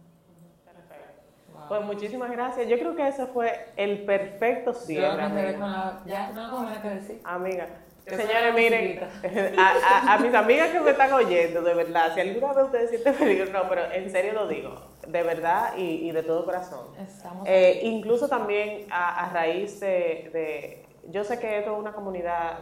Wow. 1.53 1.63
Pues 1.69 1.83
muchísimas 1.85 2.31
gracias. 2.31 2.69
Yo 2.69 2.79
creo 2.79 2.95
que 2.95 3.09
ese 3.09 3.27
fue 3.27 3.67
el 3.77 4.05
perfecto 4.05 4.73
cierre, 4.73 5.23
amiga. 5.23 5.53
con 5.59 5.73
la... 5.73 6.03
Ya, 6.07 6.31
no. 6.31 6.59
Amiga, 7.25 7.67
Eso 8.07 8.17
señores, 8.17 8.49
es 8.49 8.55
miren, 8.55 9.59
a, 9.59 9.73
a- 9.73 10.15
a 10.15 10.19
mis 10.19 10.33
amigas 10.35 10.71
que 10.71 10.81
me 10.81 10.91
están 10.91 11.13
oyendo, 11.13 11.61
de 11.63 11.75
verdad, 11.75 12.15
si 12.15 12.21
alguna 12.21 12.53
vez 12.55 12.65
ustedes 12.67 12.91
sienten 12.91 13.15
peligro, 13.15 13.53
no, 13.53 13.69
pero 13.69 13.91
en 13.93 14.11
serio 14.11 14.33
lo 14.33 14.47
digo, 14.49 14.75
de 15.11 15.23
verdad 15.23 15.75
y, 15.77 16.09
y 16.09 16.13
de 16.13 16.23
todo 16.23 16.45
corazón. 16.45 16.87
Estamos 16.99 17.47
Eh, 17.49 17.81
incluso 17.85 18.29
también 18.29 18.87
a, 18.91 19.27
a 19.27 19.33
raíz 19.33 19.81
de, 19.81 20.31
de- 20.33 20.87
yo 21.11 21.25
sé 21.25 21.39
que 21.39 21.59
esto 21.59 21.73
es 21.73 21.79
una 21.79 21.93
comunidad 21.93 22.59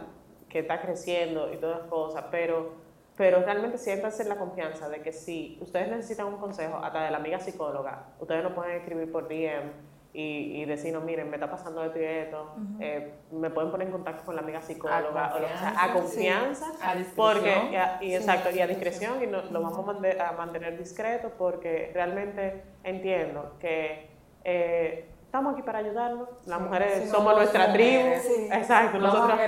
que 0.47 0.59
está 0.59 0.81
creciendo 0.81 1.51
y 1.53 1.57
todas 1.57 1.79
las 1.81 1.87
cosas, 1.89 2.25
pero, 2.31 2.71
pero 3.15 3.41
realmente 3.43 3.77
siéntanse 3.77 4.23
en 4.23 4.29
la 4.29 4.37
confianza 4.37 4.89
de 4.89 5.01
que 5.01 5.11
si 5.13 5.57
ustedes 5.61 5.89
necesitan 5.89 6.27
un 6.27 6.37
consejo, 6.37 6.77
hasta 6.77 7.03
de 7.03 7.11
la 7.11 7.17
amiga 7.17 7.39
psicóloga, 7.39 8.07
ustedes 8.19 8.43
nos 8.43 8.53
pueden 8.53 8.77
escribir 8.77 9.11
por 9.11 9.27
DM 9.27 9.71
y, 10.11 10.61
y 10.61 10.65
decirnos, 10.65 11.03
miren, 11.03 11.29
me 11.29 11.35
está 11.35 11.51
pasando 11.51 11.83
esto 11.83 11.99
y 11.99 12.03
esto, 12.03 12.55
eh, 12.79 13.13
me 13.31 13.49
pueden 13.51 13.69
poner 13.69 13.87
en 13.87 13.91
contacto 13.93 14.25
con 14.25 14.35
la 14.35 14.41
amiga 14.41 14.59
psicóloga, 14.61 15.33
o 15.35 15.39
lo 15.39 15.47
que 15.47 15.57
sea, 15.57 15.69
a 15.83 15.93
confianza, 15.93 16.65
confianza, 16.65 16.89
A 16.91 16.95
discreción. 16.95 17.15
porque, 17.15 17.69
y 17.71 17.75
a- 17.75 17.97
y 18.01 18.15
exacto, 18.15 18.49
y 18.49 18.59
a 18.59 18.67
discreción, 18.67 19.21
y 19.23 19.27
no- 19.27 19.43
lo 19.43 19.61
vamos 19.61 19.77
a, 19.77 19.81
mande- 19.83 20.19
a 20.19 20.31
mantener 20.31 20.77
discreto 20.79 21.31
porque 21.37 21.91
realmente 21.93 22.63
entiendo 22.83 23.53
que 23.59 24.09
eh, 24.45 25.05
estamos 25.25 25.53
aquí 25.53 25.61
para 25.61 25.77
ayudarnos. 25.79 26.27
Las 26.47 26.59
mujeres 26.59 27.03
sí, 27.03 27.07
somos 27.09 27.35
nuestra 27.35 27.71
tribu. 27.71 28.09
sí. 28.19 28.49
Exacto, 28.51 28.97
a 28.97 28.99
nosotros. 29.01 29.39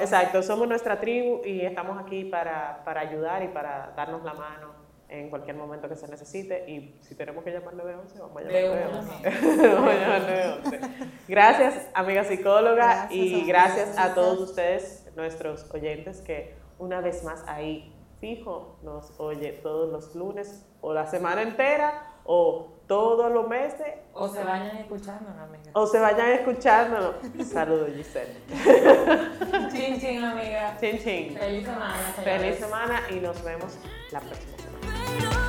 Exacto, 0.00 0.42
somos 0.42 0.68
nuestra 0.68 1.00
tribu 1.00 1.40
y 1.46 1.62
estamos 1.62 1.98
aquí 2.04 2.24
para, 2.26 2.82
para 2.84 3.00
ayudar 3.00 3.42
y 3.42 3.48
para 3.48 3.92
darnos 3.96 4.22
la 4.22 4.34
mano 4.34 4.83
en 5.20 5.30
cualquier 5.30 5.56
momento 5.56 5.88
que 5.88 5.96
se 5.96 6.08
necesite. 6.08 6.68
Y 6.70 6.98
si 7.00 7.14
tenemos 7.14 7.44
que 7.44 7.50
llamar 7.50 7.74
911, 7.74 8.18
vamos 8.18 8.36
a 8.36 8.40
llamar 8.40 8.52
De 8.52 8.68
911. 8.68 9.68
Vamos 9.74 9.90
a 9.90 9.94
llamar 9.94 10.20
911. 10.22 10.80
Gracias, 11.28 11.88
amiga 11.94 12.24
psicóloga, 12.24 12.74
Gracias 12.74 13.12
y 13.12 13.44
gracias 13.46 13.98
a 13.98 14.14
todos 14.14 14.40
ustedes, 14.40 15.06
nuestros 15.16 15.70
oyentes, 15.72 16.20
que 16.20 16.56
una 16.78 17.00
vez 17.00 17.22
más 17.24 17.44
ahí 17.46 17.94
fijo 18.20 18.78
nos 18.82 19.12
oye 19.18 19.52
todos 19.62 19.92
los 19.92 20.14
lunes 20.14 20.66
o 20.80 20.92
la 20.94 21.06
semana 21.06 21.42
entera 21.42 22.10
o 22.24 22.70
todos 22.86 23.30
los 23.32 23.48
meses 23.48 23.86
O 24.12 24.28
se 24.28 24.42
vayan 24.44 24.76
escuchando, 24.78 25.30
amiga. 25.30 25.70
o 25.72 25.86
se 25.86 25.98
vayan 26.00 26.32
escuchando. 26.32 27.14
Saludos, 27.44 27.90
Giselle. 27.94 28.34
Chin, 29.72 30.00
chin, 30.00 30.24
amiga. 30.24 30.76
Chin, 30.80 30.98
chin. 30.98 31.36
Feliz 31.36 31.64
semana. 31.64 31.94
Feliz 32.22 32.56
semana 32.56 33.00
y 33.10 33.14
nos 33.20 33.42
vemos 33.44 33.78
la 34.10 34.20
próxima. 34.20 34.63
know. 35.20 35.43